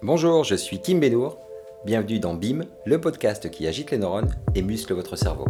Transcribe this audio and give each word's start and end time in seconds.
Bonjour, 0.00 0.44
je 0.44 0.54
suis 0.54 0.78
Kim 0.78 1.00
Benour. 1.00 1.38
Bienvenue 1.84 2.20
dans 2.20 2.34
BIM, 2.34 2.66
le 2.86 3.00
podcast 3.00 3.50
qui 3.50 3.66
agite 3.66 3.90
les 3.90 3.98
neurones 3.98 4.32
et 4.54 4.62
muscle 4.62 4.94
votre 4.94 5.16
cerveau. 5.16 5.46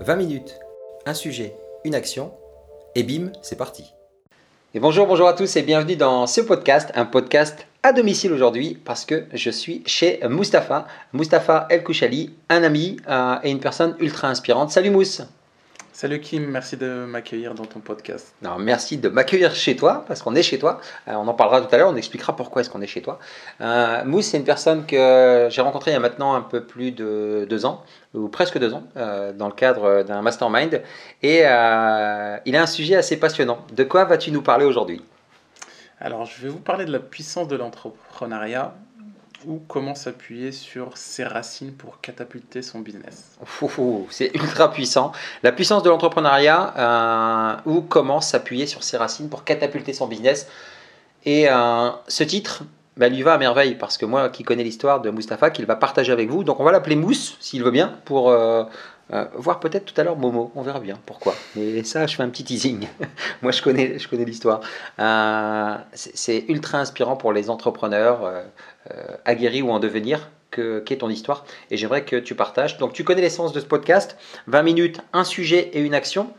20 0.00 0.16
minutes, 0.16 0.58
un 1.06 1.14
sujet, 1.14 1.54
une 1.84 1.94
action, 1.94 2.32
et 2.96 3.04
BIM, 3.04 3.30
c'est 3.40 3.56
parti. 3.56 3.94
Et 4.74 4.80
bonjour, 4.80 5.06
bonjour 5.06 5.28
à 5.28 5.34
tous 5.34 5.54
et 5.54 5.62
bienvenue 5.62 5.94
dans 5.94 6.26
ce 6.26 6.40
podcast, 6.40 6.90
un 6.96 7.04
podcast 7.04 7.68
à 7.84 7.92
domicile 7.92 8.32
aujourd'hui 8.32 8.76
parce 8.84 9.04
que 9.04 9.26
je 9.32 9.50
suis 9.50 9.84
chez 9.86 10.18
Mustapha, 10.28 10.88
Mustapha 11.12 11.68
El 11.70 11.84
Kouchali, 11.84 12.34
un 12.48 12.64
ami 12.64 12.96
euh, 13.08 13.36
et 13.44 13.52
une 13.52 13.60
personne 13.60 13.94
ultra 14.00 14.26
inspirante. 14.26 14.72
Salut 14.72 14.90
Mousse 14.90 15.22
Salut 16.00 16.20
Kim, 16.20 16.46
merci 16.46 16.78
de 16.78 17.04
m'accueillir 17.04 17.54
dans 17.54 17.66
ton 17.66 17.80
podcast. 17.80 18.34
Non, 18.40 18.58
merci 18.58 18.96
de 18.96 19.10
m'accueillir 19.10 19.54
chez 19.54 19.76
toi, 19.76 20.06
parce 20.08 20.22
qu'on 20.22 20.34
est 20.34 20.42
chez 20.42 20.58
toi. 20.58 20.80
Euh, 21.08 21.12
on 21.12 21.28
en 21.28 21.34
parlera 21.34 21.60
tout 21.60 21.68
à 21.74 21.76
l'heure, 21.76 21.90
on 21.90 21.96
expliquera 21.96 22.34
pourquoi 22.34 22.62
est-ce 22.62 22.70
qu'on 22.70 22.80
est 22.80 22.86
chez 22.86 23.02
toi. 23.02 23.18
Euh, 23.60 24.02
Mousse, 24.06 24.28
c'est 24.28 24.38
une 24.38 24.44
personne 24.44 24.86
que 24.86 25.48
j'ai 25.50 25.60
rencontrée 25.60 25.90
il 25.90 25.92
y 25.92 25.96
a 25.98 26.00
maintenant 26.00 26.32
un 26.32 26.40
peu 26.40 26.64
plus 26.64 26.90
de 26.90 27.46
deux 27.50 27.66
ans, 27.66 27.84
ou 28.14 28.28
presque 28.28 28.58
deux 28.58 28.72
ans, 28.72 28.84
euh, 28.96 29.34
dans 29.34 29.46
le 29.46 29.52
cadre 29.52 30.02
d'un 30.02 30.22
mastermind. 30.22 30.80
Et 31.22 31.42
euh, 31.44 32.38
il 32.46 32.56
a 32.56 32.62
un 32.62 32.66
sujet 32.66 32.96
assez 32.96 33.18
passionnant. 33.18 33.58
De 33.76 33.84
quoi 33.84 34.04
vas-tu 34.04 34.30
nous 34.30 34.40
parler 34.40 34.64
aujourd'hui? 34.64 35.02
Alors, 36.00 36.24
je 36.24 36.40
vais 36.40 36.48
vous 36.48 36.60
parler 36.60 36.86
de 36.86 36.92
la 36.92 36.98
puissance 36.98 37.46
de 37.46 37.56
l'entrepreneuriat 37.56 38.72
ou 39.46 39.60
comment 39.68 39.94
s'appuyer 39.94 40.52
sur 40.52 40.96
ses 40.96 41.24
racines 41.24 41.72
pour 41.72 42.00
catapulter 42.00 42.62
son 42.62 42.80
business. 42.80 43.36
C'est 44.10 44.30
ultra 44.34 44.70
puissant. 44.70 45.12
La 45.42 45.52
puissance 45.52 45.82
de 45.82 45.88
l'entrepreneuriat 45.88 46.74
euh, 46.76 47.70
ou 47.70 47.80
comment 47.80 48.20
s'appuyer 48.20 48.66
sur 48.66 48.82
ses 48.82 48.96
racines 48.96 49.28
pour 49.28 49.44
catapulter 49.44 49.92
son 49.92 50.06
business. 50.06 50.46
Et 51.24 51.48
euh, 51.48 51.90
ce 52.08 52.24
titre, 52.24 52.64
bah, 52.96 53.08
lui 53.08 53.22
va 53.22 53.34
à 53.34 53.38
merveille 53.38 53.74
parce 53.74 53.96
que 53.96 54.06
moi 54.06 54.28
qui 54.28 54.42
connais 54.42 54.64
l'histoire 54.64 55.00
de 55.00 55.10
Mustapha, 55.10 55.50
qu'il 55.50 55.66
va 55.66 55.76
partager 55.76 56.12
avec 56.12 56.28
vous, 56.28 56.44
donc 56.44 56.60
on 56.60 56.64
va 56.64 56.72
l'appeler 56.72 56.96
Mousse 56.96 57.36
s'il 57.40 57.62
veut 57.62 57.70
bien 57.70 57.94
pour 58.04 58.30
euh, 58.30 58.64
euh, 59.12 59.24
voir 59.34 59.60
peut-être 59.60 59.84
tout 59.84 60.00
à 60.00 60.04
l'heure 60.04 60.16
Momo. 60.16 60.52
On 60.54 60.62
verra 60.62 60.80
bien 60.80 60.98
pourquoi. 61.06 61.34
Et 61.56 61.82
ça, 61.84 62.06
je 62.06 62.14
fais 62.16 62.22
un 62.22 62.28
petit 62.28 62.44
teasing. 62.44 62.86
moi, 63.42 63.52
je 63.52 63.62
connais, 63.62 63.98
je 63.98 64.08
connais 64.08 64.24
l'histoire. 64.24 64.60
Euh, 64.98 65.76
c'est 65.94 66.44
ultra 66.48 66.78
inspirant 66.78 67.16
pour 67.16 67.32
les 67.32 67.50
entrepreneurs 67.50 68.24
euh, 68.24 68.42
euh, 68.92 69.16
aguerris 69.24 69.62
ou 69.62 69.70
en 69.70 69.80
devenir 69.80 70.30
que 70.50 70.80
qu'est 70.80 70.98
ton 70.98 71.08
histoire. 71.08 71.44
Et 71.70 71.76
j'aimerais 71.76 72.04
que 72.04 72.16
tu 72.16 72.34
partages. 72.34 72.78
Donc, 72.78 72.92
tu 72.92 73.04
connais 73.04 73.22
l'essence 73.22 73.52
de 73.52 73.60
ce 73.60 73.66
podcast 73.66 74.16
20 74.46 74.62
minutes, 74.62 75.00
un 75.12 75.24
sujet 75.24 75.70
et 75.72 75.80
une 75.80 75.94
action. 75.94 76.30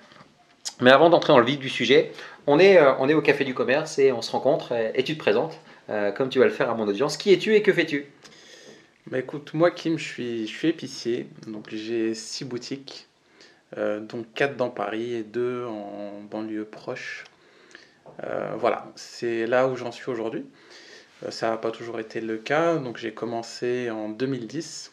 Mais 0.80 0.92
avant 0.92 1.10
d'entrer 1.10 1.34
dans 1.34 1.40
le 1.40 1.46
vif 1.46 1.60
du 1.60 1.70
sujet, 1.70 2.12
on 2.48 2.60
est, 2.60 2.80
on 3.00 3.08
est 3.08 3.14
au 3.14 3.22
Café 3.22 3.44
du 3.44 3.54
Commerce 3.54 4.00
et 4.00 4.12
on 4.12 4.22
se 4.22 4.32
rencontre 4.32 4.72
et, 4.72 4.92
et 4.96 5.04
tu 5.04 5.14
te 5.14 5.20
présentes, 5.20 5.60
comme 6.16 6.30
tu 6.30 6.40
vas 6.40 6.46
le 6.46 6.52
faire 6.52 6.70
à 6.70 6.76
mon 6.76 6.88
audience. 6.88 7.18
Qui 7.18 7.32
es-tu 7.34 7.56
et 7.56 7.62
que 7.62 7.72
fais-tu? 7.72 8.12
Bah 9.08 9.18
écoute, 9.18 9.56
moi 9.56 9.72
Kim, 9.72 9.98
je 9.98 10.04
suis, 10.04 10.48
je 10.48 10.56
suis 10.56 10.68
épicier, 10.68 11.28
donc 11.48 11.70
j'ai 11.72 12.14
six 12.14 12.46
boutiques, 12.46 13.08
euh, 13.78 14.00
dont 14.00 14.24
quatre 14.36 14.56
dans 14.58 14.70
Paris 14.70 15.14
et 15.14 15.24
deux 15.24 15.66
en 15.66 16.22
banlieue 16.22 16.66
proche. 16.66 17.24
Euh, 18.24 18.56
voilà, 18.58 18.92
c'est 18.96 19.48
là 19.48 19.68
où 19.68 19.76
j'en 19.76 19.92
suis 19.92 20.12
aujourd'hui. 20.12 20.46
Euh, 21.24 21.32
ça 21.32 21.50
n'a 21.50 21.58
pas 21.58 21.72
toujours 21.72 22.00
été 22.00 22.22
le 22.22 22.38
cas, 22.38 22.78
donc 22.78 22.98
j'ai 22.98 23.12
commencé 23.12 23.90
en 23.90 24.10
2010 24.10 24.92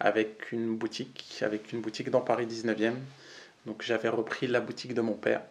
avec 0.00 0.50
une 0.52 0.74
boutique, 0.74 1.40
avec 1.42 1.72
une 1.72 1.82
boutique 1.82 2.08
dans 2.10 2.22
Paris 2.22 2.46
19e. 2.46 2.94
Donc 3.66 3.82
j'avais 3.82 4.08
repris 4.08 4.46
la 4.46 4.60
boutique 4.60 4.94
de 4.94 5.02
mon 5.02 5.14
père. 5.14 5.42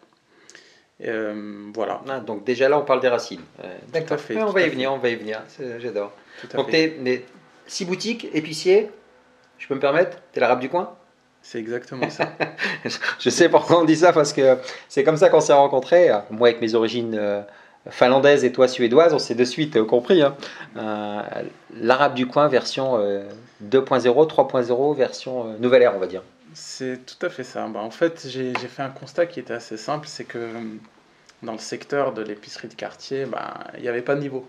Euh, 1.06 1.70
voilà, 1.74 2.00
Ah, 2.08 2.18
Donc 2.20 2.44
déjà 2.44 2.68
là, 2.68 2.78
on 2.78 2.84
parle 2.84 3.00
des 3.00 3.08
racines. 3.08 3.42
Euh, 3.62 3.76
Tout 3.92 4.12
à 4.14 4.16
fait, 4.16 4.34
Ouais, 4.34 4.42
on 4.42 4.50
va 4.50 4.62
y 4.62 4.68
venir, 4.68 4.92
on 4.92 4.98
va 4.98 5.08
y 5.10 5.14
venir. 5.14 5.40
J'adore. 5.78 6.12
Donc 6.54 6.72
les 6.72 7.24
six 7.66 7.84
boutiques, 7.84 8.28
épicier. 8.34 8.90
Je 9.58 9.66
peux 9.68 9.74
me 9.74 9.80
permettre 9.80 10.18
T'es 10.32 10.40
l'arabe 10.40 10.60
du 10.60 10.68
coin? 10.68 10.94
C'est 11.42 11.58
exactement 11.58 12.10
ça. 12.10 12.32
Je 13.20 13.30
sais 13.30 13.48
pourquoi 13.48 13.80
on 13.80 13.84
dit 13.84 13.96
ça 13.96 14.12
parce 14.12 14.32
que 14.32 14.56
c'est 14.88 15.04
comme 15.04 15.16
ça 15.16 15.28
qu'on 15.30 15.40
s'est 15.40 15.52
rencontrés. 15.52 16.10
Moi 16.30 16.48
avec 16.48 16.60
mes 16.60 16.74
origines 16.74 17.16
euh, 17.16 17.42
finlandaises 17.90 18.44
et 18.44 18.52
toi 18.52 18.66
suédoise, 18.68 19.14
on 19.14 19.18
s'est 19.20 19.34
de 19.36 19.44
suite 19.44 19.76
euh, 19.76 19.84
compris. 19.84 20.22
hein. 20.22 20.36
L'arabe 21.74 22.14
du 22.14 22.26
coin 22.26 22.48
version 22.48 22.98
euh, 22.98 23.28
2.0, 23.64 24.28
3.0 24.28 24.96
version 24.96 25.44
nouvelle 25.60 25.82
ère 25.82 25.94
on 25.96 26.00
va 26.00 26.06
dire. 26.06 26.22
C'est 26.54 26.98
tout 27.06 27.24
à 27.26 27.30
fait 27.30 27.44
ça. 27.44 27.66
Bah, 27.68 27.80
en 27.80 27.90
fait, 27.90 28.26
j'ai 28.28 28.52
fait 28.54 28.82
un 28.82 28.88
constat 28.90 29.26
qui 29.26 29.38
était 29.38 29.52
assez 29.54 29.76
simple, 29.76 30.08
c'est 30.08 30.24
que 30.24 30.38
dans 31.42 31.52
le 31.52 31.58
secteur 31.58 32.12
de 32.12 32.22
l'épicerie 32.22 32.68
de 32.68 32.74
quartier, 32.74 33.24
bah, 33.26 33.68
il 33.76 33.82
n'y 33.82 33.88
avait 33.88 34.02
pas 34.02 34.14
de 34.14 34.20
niveau. 34.20 34.48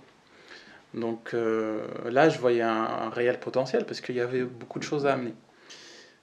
Donc 0.93 1.33
euh, 1.33 1.85
là, 2.09 2.29
je 2.29 2.39
voyais 2.39 2.61
un, 2.61 3.09
réel 3.09 3.39
potentiel 3.39 3.85
parce 3.85 4.01
qu'il 4.01 4.15
y 4.15 4.21
avait 4.21 4.43
beaucoup 4.43 4.79
de 4.79 4.83
choses 4.83 5.05
à 5.05 5.13
amener. 5.13 5.33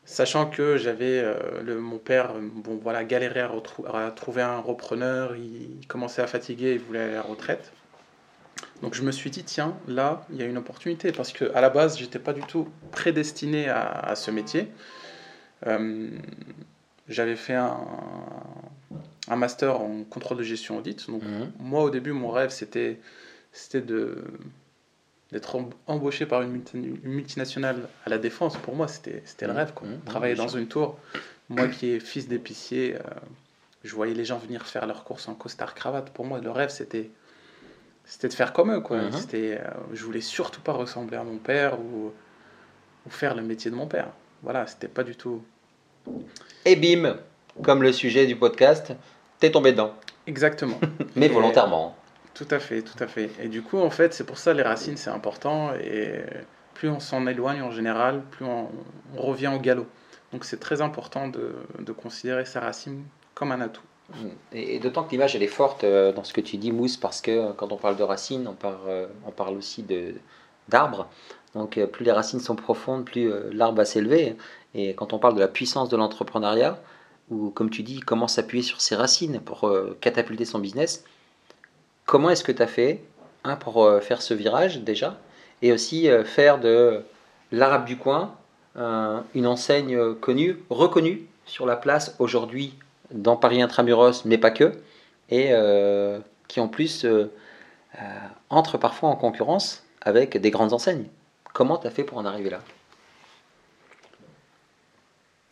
Sachant 0.04 0.46
que 0.46 0.76
j'avais 0.76 1.20
euh, 1.20 1.80
mon 1.80 1.98
père, 1.98 2.34
bon 2.40 2.78
voilà, 2.80 3.04
galérait 3.04 3.40
à, 3.40 4.10
trouver 4.10 4.42
un 4.42 4.58
repreneur, 4.58 5.36
il, 5.36 5.86
commençait 5.88 6.22
à 6.22 6.26
fatiguer, 6.26 6.74
il 6.74 6.80
voulait 6.80 7.00
aller 7.00 7.12
à 7.12 7.16
la 7.16 7.22
retraite. 7.22 7.72
Donc 8.82 8.94
je 8.94 9.02
me 9.02 9.10
suis 9.10 9.30
dit, 9.30 9.44
tiens, 9.44 9.76
là, 9.88 10.24
il 10.30 10.36
y 10.36 10.42
a 10.42 10.46
une 10.46 10.58
opportunité 10.58 11.12
parce 11.12 11.32
que 11.32 11.52
à 11.54 11.60
la 11.60 11.70
base, 11.70 11.98
j'étais 11.98 12.18
pas 12.18 12.32
du 12.32 12.42
tout 12.42 12.68
prédestiné 12.92 13.68
à, 13.68 13.82
à 13.84 14.14
ce 14.14 14.30
métier. 14.30 14.68
Euh, 15.66 16.10
j'avais 17.08 17.36
fait 17.36 17.54
un, 17.54 17.78
un 19.28 19.36
master 19.36 19.80
en 19.80 20.04
contrôle 20.04 20.38
de 20.38 20.42
gestion 20.42 20.78
audit. 20.78 21.08
Donc, 21.10 21.22
Mhm. 21.22 21.52
moi, 21.58 21.82
au 21.82 21.90
début, 21.90 22.12
mon 22.12 22.30
rêve, 22.30 22.50
c'était, 22.50 22.98
c'était 23.52 23.80
de, 23.80 24.22
d'être 25.32 25.56
em- 25.56 25.70
embauché 25.86 26.26
par 26.26 26.42
une, 26.42 26.50
multi- 26.52 26.76
une 26.76 26.98
multinationale 27.12 27.88
à 28.04 28.10
la 28.10 28.18
défense. 28.18 28.56
Pour 28.56 28.74
moi, 28.76 28.86
c'était, 28.88 29.22
c'était 29.24 29.46
le 29.46 29.52
Mhm. 29.52 29.58
rêve. 29.58 29.72
Quoi. 29.74 29.88
Mhm. 29.88 30.00
Travailler 30.04 30.34
dans 30.34 30.48
une 30.48 30.68
tour. 30.68 30.98
Moi 31.48 31.68
qui 31.68 31.90
est 31.90 32.00
fils 32.00 32.28
d'épicier, 32.28 32.94
euh, 32.96 32.98
je 33.84 33.94
voyais 33.94 34.14
les 34.14 34.24
gens 34.24 34.38
venir 34.38 34.66
faire 34.66 34.86
leurs 34.86 35.04
courses 35.04 35.28
en 35.28 35.34
costard 35.34 35.74
cravate. 35.74 36.10
Pour 36.10 36.24
moi, 36.24 36.40
le 36.40 36.50
rêve, 36.50 36.70
c'était, 36.70 37.10
c'était 38.04 38.28
de 38.28 38.32
faire 38.34 38.52
comme 38.52 38.72
eux. 38.72 38.80
Quoi. 38.80 39.10
C'était, 39.12 39.58
euh, 39.60 39.70
je 39.92 40.04
voulais 40.04 40.20
surtout 40.20 40.60
pas 40.60 40.72
ressembler 40.72 41.16
à 41.16 41.22
mon 41.24 41.38
père 41.38 41.78
ou, 41.80 42.12
ou 43.06 43.10
faire 43.10 43.34
le 43.34 43.42
métier 43.42 43.70
de 43.70 43.76
mon 43.76 43.86
père. 43.86 44.08
Voilà, 44.42 44.66
c'était 44.66 44.88
pas 44.88 45.02
du 45.04 45.16
tout. 45.16 45.42
Et 46.64 46.76
bim, 46.76 47.16
comme 47.62 47.82
le 47.82 47.92
sujet 47.92 48.26
du 48.26 48.36
podcast, 48.36 48.92
t'es 49.38 49.50
tombé 49.50 49.72
dedans, 49.72 49.92
Exactement. 50.26 50.78
mais 51.16 51.26
Et- 51.26 51.28
volontairement. 51.30 51.96
Tout 52.34 52.48
à 52.50 52.58
fait, 52.58 52.82
tout 52.82 53.02
à 53.02 53.06
fait. 53.06 53.30
Et 53.42 53.48
du 53.48 53.62
coup, 53.62 53.78
en 53.78 53.88
fait, 53.88 54.12
c'est 54.12 54.24
pour 54.24 54.36
ça 54.36 54.52
les 54.52 54.62
racines, 54.62 54.98
c'est 54.98 55.08
important. 55.08 55.72
Et 55.74 56.20
plus 56.74 56.90
on 56.90 57.00
s'en 57.00 57.26
éloigne 57.26 57.62
en 57.62 57.70
général, 57.70 58.20
plus 58.30 58.44
on, 58.44 58.68
on 59.16 59.22
revient 59.22 59.50
au 59.54 59.58
galop. 59.58 59.86
Donc 60.32 60.44
c'est 60.44 60.60
très 60.60 60.82
important 60.82 61.28
de, 61.28 61.54
de 61.78 61.92
considérer 61.92 62.44
sa 62.44 62.60
racine 62.60 63.04
comme 63.34 63.52
un 63.52 63.60
atout. 63.62 63.80
Et, 64.52 64.74
et 64.76 64.78
d'autant 64.80 65.04
que 65.04 65.12
l'image 65.12 65.34
elle 65.34 65.42
est 65.42 65.46
forte 65.46 65.82
euh, 65.84 66.12
dans 66.12 66.24
ce 66.24 66.34
que 66.34 66.42
tu 66.42 66.58
dis, 66.58 66.72
Mousse, 66.72 66.98
parce 66.98 67.22
que 67.22 67.30
euh, 67.30 67.52
quand 67.56 67.72
on 67.72 67.76
parle 67.78 67.96
de 67.96 68.02
racines, 68.02 68.46
on 68.46 68.52
parle, 68.54 68.76
euh, 68.86 69.06
on 69.26 69.30
parle 69.30 69.56
aussi 69.56 69.82
d'arbres. 70.68 71.08
Donc 71.54 71.82
plus 71.86 72.04
les 72.04 72.12
racines 72.12 72.40
sont 72.40 72.54
profondes, 72.56 73.06
plus 73.06 73.32
l'arbre 73.52 73.78
va 73.78 73.84
s'élever. 73.86 74.36
Et 74.74 74.94
quand 74.94 75.14
on 75.14 75.18
parle 75.18 75.34
de 75.36 75.40
la 75.40 75.48
puissance 75.48 75.88
de 75.88 75.96
l'entrepreneuriat, 75.96 76.78
ou 77.30 77.50
comme 77.50 77.70
tu 77.70 77.82
dis, 77.82 78.00
comment 78.00 78.28
s'appuyer 78.28 78.62
sur 78.62 78.80
ses 78.80 78.94
racines 78.94 79.40
pour 79.40 79.66
euh, 79.68 79.96
catapulter 80.00 80.44
son 80.44 80.58
business, 80.58 81.04
comment 82.04 82.30
est-ce 82.30 82.44
que 82.44 82.52
tu 82.52 82.62
as 82.62 82.66
fait 82.66 83.02
hein, 83.44 83.56
pour 83.56 83.84
euh, 83.84 84.00
faire 84.00 84.22
ce 84.22 84.34
virage 84.34 84.80
déjà? 84.80 85.18
Et 85.62 85.72
aussi 85.72 86.08
euh, 86.08 86.24
faire 86.24 86.60
de 86.60 87.02
l'arabe 87.52 87.84
du 87.84 87.96
coin 87.96 88.34
une 89.34 89.46
enseigne 89.46 90.14
connue, 90.16 90.58
reconnue 90.68 91.26
sur 91.46 91.64
la 91.64 91.76
place 91.76 92.14
aujourd'hui 92.18 92.74
dans 93.10 93.34
Paris 93.34 93.62
Intramuros, 93.62 94.26
mais 94.26 94.36
pas 94.36 94.50
que, 94.50 94.72
et 95.30 95.50
qui 96.46 96.60
en 96.60 96.68
plus 96.68 97.06
entre 98.50 98.76
parfois 98.76 99.08
en 99.08 99.16
concurrence 99.16 99.82
avec 100.02 100.36
des 100.36 100.50
grandes 100.50 100.74
enseignes. 100.74 101.06
Comment 101.54 101.78
tu 101.78 101.86
as 101.86 101.90
fait 101.90 102.04
pour 102.04 102.18
en 102.18 102.26
arriver 102.26 102.50
là? 102.50 102.60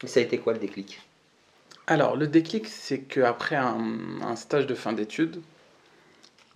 Ça 0.04 0.20
a 0.20 0.22
été 0.22 0.36
quoi 0.36 0.52
le 0.52 0.58
déclic? 0.58 1.00
Alors, 1.86 2.16
le 2.16 2.26
déclic, 2.26 2.66
c'est 2.66 3.00
qu'après 3.00 3.56
un, 3.56 4.22
un 4.22 4.36
stage 4.36 4.66
de 4.66 4.74
fin 4.74 4.92
d'études, 4.92 5.40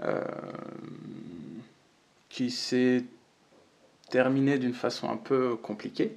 euh, 0.02 0.22
qui 2.28 2.50
s'est 2.50 3.04
terminé 4.10 4.58
d'une 4.58 4.74
façon 4.74 5.10
un 5.10 5.16
peu 5.16 5.56
compliquée, 5.56 6.16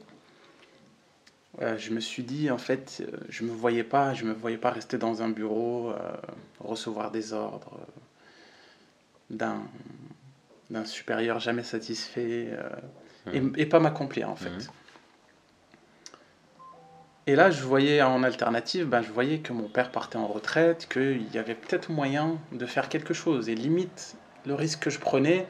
euh, 1.62 1.78
je 1.78 1.92
me 1.92 2.00
suis 2.00 2.24
dit, 2.24 2.50
en 2.50 2.58
fait, 2.58 3.02
euh, 3.02 3.18
je 3.28 3.44
me 3.44 3.52
voyais 3.52 3.84
pas, 3.84 4.13
je 4.13 4.24
me 4.24 4.34
voyais 4.34 4.58
pas 4.58 4.72
rester 4.72 4.98
dans 4.98 5.22
un 5.22 5.30
bureau, 5.30 5.90
euh, 5.90 5.96
recevoir 6.60 7.12
des 7.12 7.34
ordres 7.34 7.80
d'un 9.30 9.62
d'un 10.69 10.86
supérieur 10.86 11.42
jamais 11.42 11.64
satisfait 11.64 12.48
euh, 12.52 12.69
et, 13.34 13.42
et 13.57 13.66
pas 13.66 13.81
m'accomplir, 13.81 14.30
en 14.30 14.38
fait. 14.38 14.50
Mhm. 14.52 14.68
Et 17.31 17.36
là, 17.36 17.50
je 17.50 17.63
voyais 17.63 18.01
en 18.01 18.24
alternative, 18.24 18.88
ben, 18.88 19.01
je 19.01 19.10
voyais 19.10 19.39
que 19.39 19.54
mon 19.54 19.69
père 19.69 19.89
partait 19.89 20.18
en 20.18 20.28
retraite, 20.28 20.89
qu'il 20.92 21.33
y 21.33 21.38
avait 21.38 21.56
peut-être 21.56 21.89
moyen 21.89 22.38
de 22.51 22.66
faire 22.66 22.89
quelque 22.89 23.13
chose. 23.13 23.48
Et 23.48 23.56
limite, 23.56 24.18
le 24.45 24.54
risque 24.54 24.80
que 24.81 24.89
je 24.89 25.00
prenais, 25.00 25.48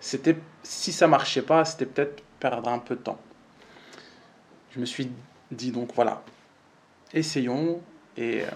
c'était 0.00 0.34
si 0.64 0.90
ça 0.90 1.06
marchait 1.06 1.42
pas, 1.42 1.64
c'était 1.64 1.86
peut-être 1.86 2.24
perdre 2.40 2.68
un 2.68 2.80
peu 2.80 2.96
de 2.96 3.02
temps. 3.02 3.20
Je 4.72 4.80
me 4.80 4.84
suis 4.84 5.12
dit 5.52 5.70
donc 5.70 5.94
voilà, 5.94 6.24
essayons. 7.14 7.80
Et 8.16 8.42
euh, 8.42 8.46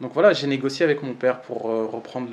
donc 0.00 0.14
voilà, 0.14 0.32
j'ai 0.32 0.46
négocié 0.46 0.84
avec 0.84 1.02
mon 1.02 1.12
père 1.12 1.42
pour 1.42 1.68
euh, 1.68 1.84
reprendre 1.84 2.30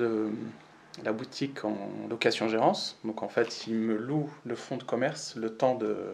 la 1.04 1.12
boutique 1.12 1.66
en 1.66 1.76
location-gérance. 2.10 2.98
Donc 3.04 3.24
en 3.24 3.28
fait, 3.28 3.68
il 3.68 3.74
me 3.74 3.98
loue 3.98 4.30
le 4.46 4.56
fonds 4.56 4.78
de 4.78 4.84
commerce 4.84 5.36
le 5.36 5.54
temps, 5.54 5.76
de, 5.76 6.14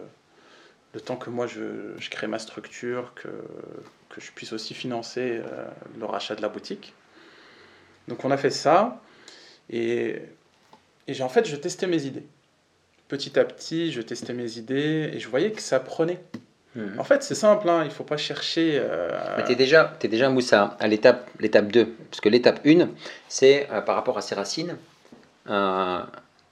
le 0.94 1.00
temps 1.00 1.16
que 1.16 1.30
moi 1.30 1.46
je, 1.46 1.92
je 1.98 2.10
crée 2.10 2.26
ma 2.26 2.38
structure, 2.38 3.12
que, 3.14 3.28
que 4.08 4.20
je 4.20 4.30
puisse 4.32 4.52
aussi 4.52 4.74
financer 4.74 5.40
euh, 5.44 5.66
le 5.98 6.06
rachat 6.06 6.34
de 6.34 6.42
la 6.42 6.48
boutique. 6.48 6.94
Donc 8.08 8.24
on 8.24 8.30
a 8.30 8.36
fait 8.36 8.50
ça. 8.50 9.00
Et, 9.70 10.20
et 11.08 11.14
j'ai 11.14 11.22
en 11.22 11.28
fait, 11.28 11.46
je 11.46 11.56
testais 11.56 11.86
mes 11.86 12.04
idées. 12.04 12.24
Petit 13.08 13.38
à 13.38 13.44
petit, 13.44 13.92
je 13.92 14.00
testais 14.02 14.32
mes 14.32 14.58
idées 14.58 15.10
et 15.12 15.18
je 15.18 15.28
voyais 15.28 15.52
que 15.52 15.60
ça 15.62 15.78
prenait. 15.80 16.20
Mhm. 16.74 16.98
En 16.98 17.04
fait, 17.04 17.22
c'est 17.22 17.34
simple, 17.34 17.68
hein, 17.68 17.82
il 17.82 17.86
ne 17.88 17.92
faut 17.92 18.04
pas 18.04 18.16
chercher. 18.16 18.78
euh, 18.80 19.36
Mais 19.36 19.44
tu 19.44 19.52
es 19.52 19.54
déjà, 19.54 19.96
es 20.02 20.08
déjà 20.08 20.28
Moussa, 20.28 20.76
à 20.78 20.86
l'étape, 20.88 21.30
l'étape 21.40 21.68
2. 21.72 21.86
Parce 22.10 22.20
que 22.20 22.28
l'étape 22.28 22.60
1, 22.66 22.88
c'est 23.28 23.68
euh, 23.72 23.80
par 23.80 23.94
rapport 23.96 24.18
à 24.18 24.22
ses 24.22 24.34
racines. 24.34 24.76
Euh, 25.48 26.00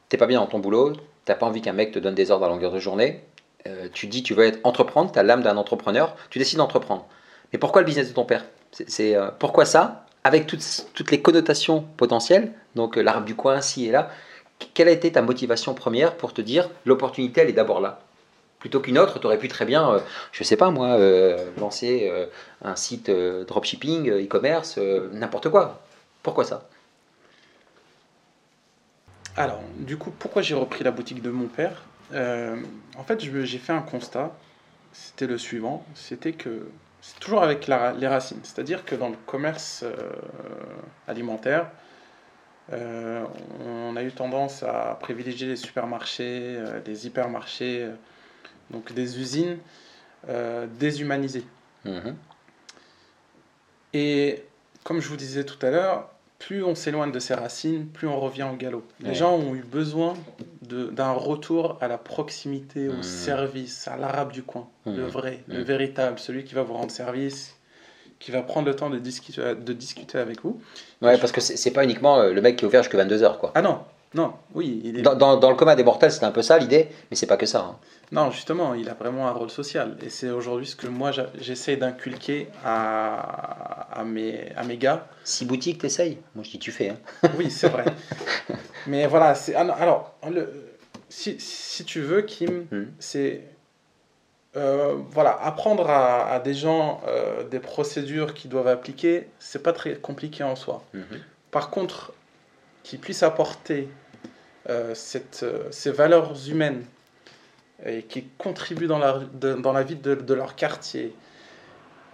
t'es 0.08 0.16
pas 0.16 0.26
bien 0.26 0.38
dans 0.40 0.46
ton 0.46 0.60
boulot, 0.60 0.92
t'as 1.25 1.34
pas 1.34 1.46
envie 1.46 1.60
qu'un 1.60 1.72
mec 1.72 1.92
te 1.92 1.98
donne 1.98 2.14
des 2.14 2.31
ordres 2.31 2.46
à 2.46 2.48
longueur 2.48 2.72
de 2.72 2.78
journée. 2.78 3.22
Euh, 3.66 3.88
tu 3.93 4.06
dis 4.06 4.22
tu 4.22 4.34
veux 4.34 4.44
être 4.44 4.58
entreprendre, 4.62 5.11
tu 5.11 5.19
as 5.19 5.22
l'âme 5.22 5.43
d'un 5.43 5.56
entrepreneur, 5.56 6.16
tu 6.28 6.38
décides 6.38 6.58
d'entreprendre. 6.58 7.06
Mais 7.52 7.58
pourquoi 7.58 7.81
le 7.81 7.87
business 7.87 8.08
de 8.08 8.12
ton 8.12 8.25
père? 8.25 8.44
C'est, 8.72 9.16
euh, 9.16 9.31
Pourquoi 9.38 9.64
ça? 9.64 10.05
Avec 10.22 10.46
toutes, 10.46 11.11
les 11.11 11.22
connotations 11.22 11.82
potentielles, 11.96 12.52
donc 12.75 12.99
euh, 12.99 13.02
l'arbre 13.02 13.25
du 13.25 13.34
coin, 13.34 13.61
ci 13.61 13.87
et 13.87 13.90
là. 13.90 14.11
Quelle 14.75 14.88
a 14.88 14.90
été 14.93 15.12
ta 15.12 15.22
motivation 15.22 15.75
première 15.75 16.16
pour 16.16 16.32
te 16.32 16.40
dire 16.40 16.70
l'opportunité, 16.84 17.40
elle 17.40 17.49
est 17.49 17.55
d'abord 17.55 17.81
là? 17.81 18.00
Plutôt 18.58 18.81
qu'une 18.81 18.99
autre, 18.99 19.19
tu 19.19 19.26
aurais 19.26 19.38
pu 19.38 19.49
très 19.49 19.67
bien, 19.67 20.02
je 20.32 20.43
sais 20.43 20.56
pas 20.56 20.70
moi, 20.70 20.96
lancer 21.58 22.10
un 22.62 22.76
site 22.76 23.10
dropshipping, 23.10 24.08
e-commerce, 24.25 24.78
n'importe 25.12 25.50
quoi. 25.50 25.82
Pourquoi 26.22 26.44
ça? 26.44 26.67
Alors, 29.37 29.60
du 29.76 29.99
coup, 29.99 30.10
pourquoi 30.19 30.40
j'ai 30.40 30.55
repris 30.55 30.82
la 30.82 30.93
boutique 30.93 31.20
de 31.20 31.28
mon 31.28 31.46
père? 31.46 31.82
Euh, 32.12 32.56
En 32.99 33.03
fait, 33.03 33.21
j'ai 33.21 33.59
fait 33.59 33.73
un 33.73 33.83
constat. 33.83 34.37
C'était 34.93 35.27
le 35.27 35.37
suivant. 35.39 35.85
C'était 35.95 36.33
que 36.33 36.69
c'est 37.03 37.19
toujours 37.19 37.43
avec 37.43 37.67
la- 37.67 37.93
les 37.93 38.06
racines. 38.06 38.39
C'est-à-dire 38.45 38.85
que 38.85 38.95
dans 38.95 39.09
le 39.09 39.17
commerce 39.27 39.83
euh, 39.83 39.95
alimentaire, 41.09 41.71
euh, 42.73 43.25
on 43.67 43.97
a 43.97 44.03
eu 44.03 44.12
tendance 44.12 44.62
à 44.62 44.97
privilégier 45.01 45.49
les 45.49 45.56
supermarchés, 45.56 46.59
les 46.87 47.06
hypermarchés, 47.06 47.89
donc 48.71 48.93
des 48.93 49.19
usines 49.21 49.59
déshumanisées. 50.79 51.45
Mhm. 51.85 52.17
Et 53.93 54.45
comme 54.85 55.01
je 55.01 55.09
vous 55.09 55.17
disais 55.17 55.45
tout 55.45 55.65
à 55.67 55.71
l'heure, 55.71 56.11
plus 56.46 56.62
on 56.62 56.75
s'éloigne 56.75 57.11
de 57.12 57.19
ses 57.19 57.35
racines, 57.35 57.87
plus 57.87 58.06
on 58.06 58.20
revient 58.20 58.46
au 58.52 58.56
galop. 58.56 58.85
Les 59.00 59.08
Ouais. 59.08 59.14
gens 59.14 59.35
ont 59.35 59.55
eu 59.55 59.62
besoin 59.62 60.14
d'un 60.62 61.12
retour 61.12 61.79
à 61.81 61.88
la 61.88 61.96
proximité, 61.99 62.88
au 62.88 63.02
service, 63.02 63.88
à 63.88 63.96
l'arabe 63.96 64.32
du 64.32 64.43
coin, 64.43 64.69
le 64.87 65.06
vrai, 65.06 65.41
le 65.49 65.62
véritable, 65.62 66.19
celui 66.19 66.44
qui 66.44 66.55
va 66.55 66.62
vous 66.62 66.75
rendre 66.75 66.91
service, 66.91 67.56
qui 68.19 68.31
va 68.31 68.43
prendre 68.43 68.67
le 68.67 68.76
temps 68.76 68.91
de 68.91 68.99
discuter, 68.99 69.55
de 69.55 69.73
discuter 69.73 70.19
avec 70.19 70.43
vous. 70.43 70.61
Ouais, 71.02 71.19
parce 71.19 71.32
que 71.32 71.41
c'est 71.41 71.56
c'est 71.56 71.70
pas 71.73 71.85
uniquement 71.85 72.19
euh, 72.19 72.32
le 72.32 72.41
mec 72.41 72.56
qui 72.56 72.64
est 72.64 72.69
ouvert 72.69 72.82
jusqu'à 72.82 72.99
22h, 73.05 73.38
quoi. 73.38 73.52
Ah 73.55 73.62
non, 73.62 73.81
non, 74.14 74.34
oui, 74.55 74.81
il 74.84 74.99
est... 74.99 75.02
Dans, 75.02 75.14
dans, 75.14 75.37
dans 75.37 75.50
le 75.50 75.56
commun 75.56 75.75
des 75.75 75.82
mortels, 75.84 76.12
c'est 76.12 76.25
un 76.25 76.31
peu 76.31 76.43
ça 76.43 76.56
l'idée, 76.58 76.88
mais 77.11 77.16
c'est 77.16 77.26
pas 77.26 77.37
que 77.37 77.46
ça. 77.46 77.61
hein. 77.61 77.76
Non, 78.12 78.31
justement, 78.31 78.75
il 78.75 78.88
a 78.88 78.94
vraiment 78.94 79.26
un 79.26 79.32
rôle 79.32 79.50
social. 79.50 79.96
Et 80.02 80.08
c'est 80.11 80.31
aujourd'hui 80.31 80.66
ce 80.66 80.76
que 80.76 80.87
moi 80.87 81.11
j'essaie 81.40 81.76
d'inculquer 81.76 82.49
à, 82.64 83.88
à, 83.93 84.05
mes, 84.05 84.52
à 84.56 84.62
mes 84.62 84.76
gars. 84.76 85.06
Si 85.25 85.44
boutique, 85.44 85.78
t'essayes. 85.78 86.19
Moi, 86.34 86.44
je 86.44 86.50
dis 86.52 86.58
tu 86.58 86.70
fais. 86.70 86.90
Hein. 86.90 87.28
Oui, 87.38 87.50
c'est 87.50 87.69
vrai. 87.69 87.84
Mais 88.87 89.06
voilà, 89.06 89.34
c'est 89.34 89.55
ah 89.55 89.66
alors 89.81 90.14
le, 90.31 90.49
si, 91.08 91.40
si 91.40 91.84
tu 91.84 92.00
veux, 92.00 92.22
Kim, 92.22 92.67
Mhm. 92.70 92.93
c'est 92.99 93.43
euh, 94.56 94.94
voilà 95.10 95.37
apprendre 95.43 95.90
à, 95.90 96.31
à 96.31 96.38
des 96.38 96.55
gens 96.55 97.00
euh, 97.08 97.43
des 97.43 97.58
procédures 97.58 98.34
qu'ils 98.34 98.50
doivent 98.50 98.69
appliquer, 98.69 99.28
c'est 99.40 99.62
pas 99.62 99.72
très 99.72 99.94
compliqué 99.96 100.44
en 100.44 100.55
soi. 100.55 100.84
Mhm. 100.94 101.05
Par 101.50 101.70
contre, 101.70 102.12
qu'ils 102.84 103.00
puissent 103.00 103.22
apporter 103.25 103.88
cette, 104.94 105.40
euh, 105.43 105.64
ces 105.70 105.90
valeurs 105.90 106.32
humaines 106.49 106.84
et 107.84 108.02
qui 108.02 108.25
contribuent 108.38 108.87
dans 108.87 108.99
la, 108.99 109.20
de- 109.34 109.55
dans 109.55 109.72
la 109.72 109.82
vie 109.82 109.96
de, 109.96 110.14
de 110.14 110.34
leur 110.34 110.55
quartier 110.56 111.14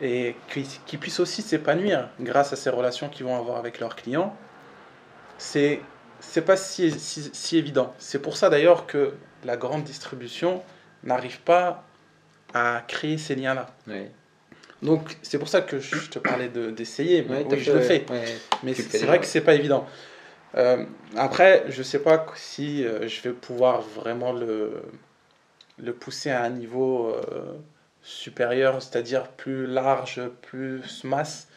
et 0.00 0.34
qui, 0.52 0.66
qui 0.86 0.96
puissent 0.96 1.20
aussi 1.20 1.42
s'épanouir 1.42 2.08
grâce 2.20 2.52
à 2.52 2.56
ces 2.56 2.70
relations 2.70 3.08
qu'ils 3.08 3.26
vont 3.26 3.36
avoir 3.38 3.58
avec 3.58 3.78
leurs 3.80 3.94
clients, 3.96 4.34
c'est 5.38 5.80
c'est 6.22 6.42
pas 6.42 6.56
si, 6.56 6.90
si, 6.98 7.30
si 7.32 7.56
évident. 7.56 7.94
C'est 7.98 8.18
pour 8.20 8.36
ça 8.36 8.50
d'ailleurs 8.50 8.86
que 8.86 9.14
la 9.44 9.56
grande 9.56 9.84
distribution 9.84 10.62
n'arrive 11.02 11.40
pas 11.40 11.84
à 12.52 12.82
créer 12.86 13.16
ces 13.16 13.34
liens-là. 13.36 13.74
Donc 14.82 15.16
c'est 15.22 15.38
pour 15.38 15.48
ça 15.48 15.60
que 15.62 15.78
je 15.78 16.08
te 16.10 16.18
parlais 16.18 16.48
de- 16.48 16.70
d'essayer, 16.70 17.22
mais 17.22 17.36
Ouais, 17.36 17.44
oui, 17.56 17.62
je 17.64 17.72
le 17.72 17.80
fais. 17.86 18.04
Mais 18.62 18.74
c'est 18.74 19.06
vrai 19.06 19.18
que 19.20 19.26
c'est 19.26 19.40
pas 19.40 19.54
évident. 19.54 19.86
Euh, 20.56 20.84
après, 21.16 21.64
je 21.68 21.82
sais 21.82 22.00
pas 22.00 22.26
si 22.34 22.84
euh, 22.84 23.06
je 23.08 23.22
vais 23.22 23.32
pouvoir 23.32 23.82
vraiment 23.82 24.32
le, 24.32 24.82
pousser 26.00 26.30
à 26.30 26.42
un 26.42 26.50
niveau 26.50 27.08
euh, 27.08 27.56
supérieur, 28.02 28.82
c'est-à-dire 28.82 29.28
plus 29.28 29.66
large, 29.66 30.20
plus 30.42 31.04
masse. 31.04 31.48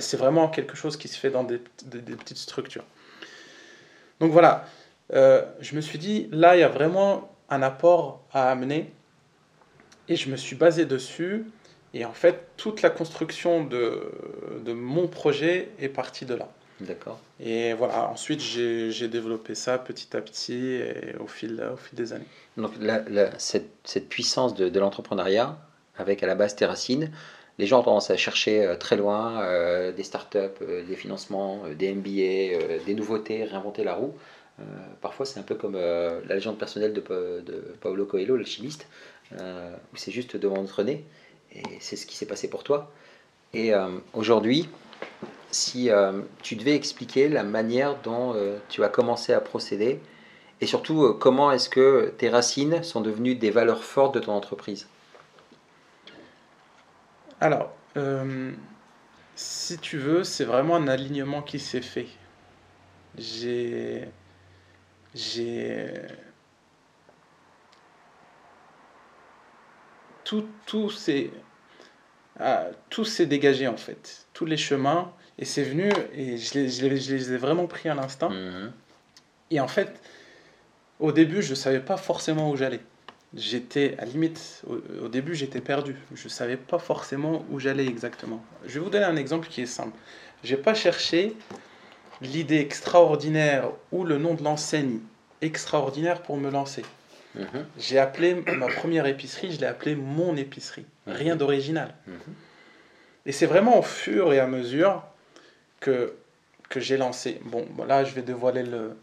C'est 0.00 0.16
vraiment 0.16 0.48
quelque 0.48 0.74
chose 0.74 0.96
qui 0.96 1.06
se 1.06 1.18
fait 1.18 1.30
dans 1.30 1.44
des, 1.44 1.58
petites 1.58 2.38
structures. 2.38 2.84
Donc 4.20 4.32
voilà, 4.32 4.64
je 5.10 5.76
me 5.76 5.82
suis 5.82 5.98
dit, 5.98 6.28
là, 6.32 6.56
il 6.56 6.60
y 6.60 6.62
a 6.62 6.68
vraiment 6.68 7.30
un 7.50 7.60
apport 7.60 8.24
à 8.32 8.50
amener. 8.50 8.90
Et 10.08 10.16
je 10.16 10.30
me 10.30 10.36
suis 10.36 10.56
basé 10.56 10.86
dessus. 10.86 11.44
Et 11.92 12.06
en 12.06 12.14
fait, 12.14 12.48
toute 12.56 12.80
la 12.80 12.88
construction 12.88 13.64
de 13.64 14.72
mon 14.72 15.08
projet 15.08 15.68
est 15.78 15.90
partie 15.90 16.24
de 16.24 16.34
là. 16.34 16.48
D'accord. 16.80 17.18
Et 17.40 17.72
voilà, 17.72 18.08
ensuite 18.10 18.40
j'ai 18.40 19.08
développé 19.08 19.54
ça 19.54 19.78
petit 19.78 20.14
à 20.14 20.20
petit 20.20 20.54
et 20.74 21.16
au 21.18 21.26
fil, 21.26 21.62
au 21.72 21.76
fil 21.76 21.96
des 21.96 22.12
années. 22.12 22.26
Donc 22.58 22.72
la- 22.80 23.02
la- 23.08 23.38
cette, 23.38 23.70
cette 23.84 24.08
puissance 24.10 24.54
de, 24.54 24.68
de 24.68 24.78
l'entrepreneuriat, 24.80 25.56
avec 25.96 26.22
à 26.22 26.26
la 26.26 26.34
base 26.34 26.54
tes 26.54 26.66
racines, 26.66 27.10
les 27.58 27.66
gens 27.66 27.80
ont 27.80 27.84
tendance 27.84 28.10
à 28.10 28.18
chercher 28.18 28.62
euh, 28.66 28.76
très 28.76 28.96
loin 28.96 29.40
euh, 29.42 29.90
des 29.90 30.02
startups, 30.02 30.36
euh, 30.60 30.84
des 30.84 30.96
financements, 30.96 31.62
des 31.78 31.94
MBA, 31.94 32.84
des 32.84 32.94
nouveautés, 32.94 33.44
réinventer 33.44 33.82
la 33.84 33.94
roue. 33.94 34.14
Parfois 35.02 35.26
c'est 35.26 35.38
un 35.38 35.42
peu 35.42 35.54
comme 35.54 35.76
la 35.76 36.34
légende 36.34 36.56
personnelle 36.58 36.94
de, 36.94 37.00
de 37.00 37.74
Paolo 37.82 38.06
Coelho, 38.06 38.36
l'alchimiste, 38.38 38.86
où 39.32 39.96
c'est 39.96 40.12
juste 40.12 40.36
devant 40.38 40.62
notre 40.62 40.82
nez. 40.82 41.04
Et 41.54 41.62
c'est 41.80 41.96
ce 41.96 42.06
qui 42.06 42.16
s'est 42.16 42.24
passé 42.26 42.48
pour 42.48 42.64
toi. 42.64 42.90
Et 43.52 43.72
aujourd'hui, 44.14 44.66
si 45.50 45.90
euh, 45.90 46.22
tu 46.42 46.56
devais 46.56 46.74
expliquer 46.74 47.28
la 47.28 47.42
manière 47.42 47.96
dont 48.02 48.34
euh, 48.34 48.58
tu 48.68 48.84
as 48.84 48.88
commencé 48.88 49.32
à 49.32 49.40
procéder, 49.40 50.00
et 50.60 50.66
surtout, 50.66 51.04
euh, 51.04 51.12
comment 51.12 51.50
est-ce 51.52 51.68
que 51.68 52.14
tes 52.18 52.28
racines 52.28 52.82
sont 52.82 53.00
devenues 53.00 53.34
des 53.34 53.50
valeurs 53.50 53.84
fortes 53.84 54.14
de 54.14 54.20
ton 54.20 54.32
entreprise? 54.32 54.88
Alors, 57.40 57.72
si 59.34 59.78
tu 59.78 59.98
veux, 59.98 60.24
c'est 60.24 60.44
vraiment 60.44 60.76
un 60.76 60.88
alignement 60.88 61.42
qui 61.42 61.58
s'est 61.58 61.82
fait. 61.82 62.08
J'ai. 63.18 64.08
J'ai. 65.14 65.92
Tout, 70.24 70.46
tout 70.66 70.90
s'est. 70.90 71.30
ah, 72.40 72.66
tout 72.90 73.04
s'est 73.04 73.26
dégagé 73.26 73.68
en 73.68 73.76
fait. 73.76 74.26
Tous 74.32 74.44
les 74.46 74.56
chemins. 74.56 75.12
Et 75.38 75.44
c'est 75.44 75.62
venu. 75.64 75.90
Et 76.14 76.36
je 76.38 76.54
les, 76.54 76.68
je 76.68 76.86
les- 76.86 76.96
je 76.98 77.14
les 77.14 77.32
ai 77.32 77.36
vraiment 77.36 77.66
pris 77.66 77.88
à 77.88 77.94
l'instant. 77.94 78.30
Mhm. 78.30 78.72
Et 79.50 79.60
en 79.60 79.68
fait, 79.68 80.00
au 80.98 81.12
début, 81.12 81.42
je 81.42 81.50
ne 81.50 81.54
savais 81.54 81.80
pas 81.80 81.96
forcément 81.96 82.50
où 82.50 82.56
j'allais. 82.56 82.80
J'étais, 83.34 83.96
à 83.98 84.04
limite, 84.06 84.62
au, 84.66 84.76
au 85.04 85.08
début, 85.08 85.34
j'étais 85.34 85.60
perdu. 85.60 85.94
Je 86.14 86.24
ne 86.24 86.28
savais 86.30 86.56
pas 86.56 86.78
forcément 86.78 87.44
où 87.50 87.58
j'allais 87.60 87.86
exactement. 87.86 88.42
Je 88.66 88.74
vais 88.74 88.80
vous 88.80 88.90
donner 88.90 89.04
un 89.04 89.16
exemple 89.16 89.48
qui 89.48 89.60
est 89.62 89.66
simple. 89.66 89.96
Je 90.42 90.54
n'ai 90.54 90.60
pas 90.62 90.74
cherché 90.74 91.34
l'idée 92.22 92.58
extraordinaire 92.60 93.68
ou 93.92 94.04
le 94.04 94.16
nom 94.16 94.34
de 94.34 94.42
l'enseigne 94.42 95.00
extraordinaire 95.42 96.22
pour 96.22 96.38
me 96.38 96.50
lancer. 96.50 96.82
Mhm. 97.34 97.66
J'ai 97.78 97.98
appelé 97.98 98.34
ma 98.56 98.68
première 98.68 99.04
épicerie, 99.06 99.52
je 99.52 99.60
l'ai 99.60 99.66
appelée 99.66 99.94
mon 99.96 100.34
épicerie. 100.36 100.86
Rien 101.06 101.36
d'original. 101.36 101.94
Mhm. 102.06 102.14
Et 103.26 103.32
c'est 103.32 103.44
vraiment 103.46 103.78
au 103.78 103.82
fur 103.82 104.32
et 104.32 104.38
à 104.40 104.46
mesure 104.46 105.02
que, 105.86 106.14
que 106.68 106.80
j'ai 106.80 106.96
lancé. 106.96 107.40
Bon, 107.44 107.64
bon, 107.70 107.84
là, 107.84 108.04
je 108.04 108.12
vais 108.14 108.22
dévoiler 108.22 108.64
le, 108.64 108.96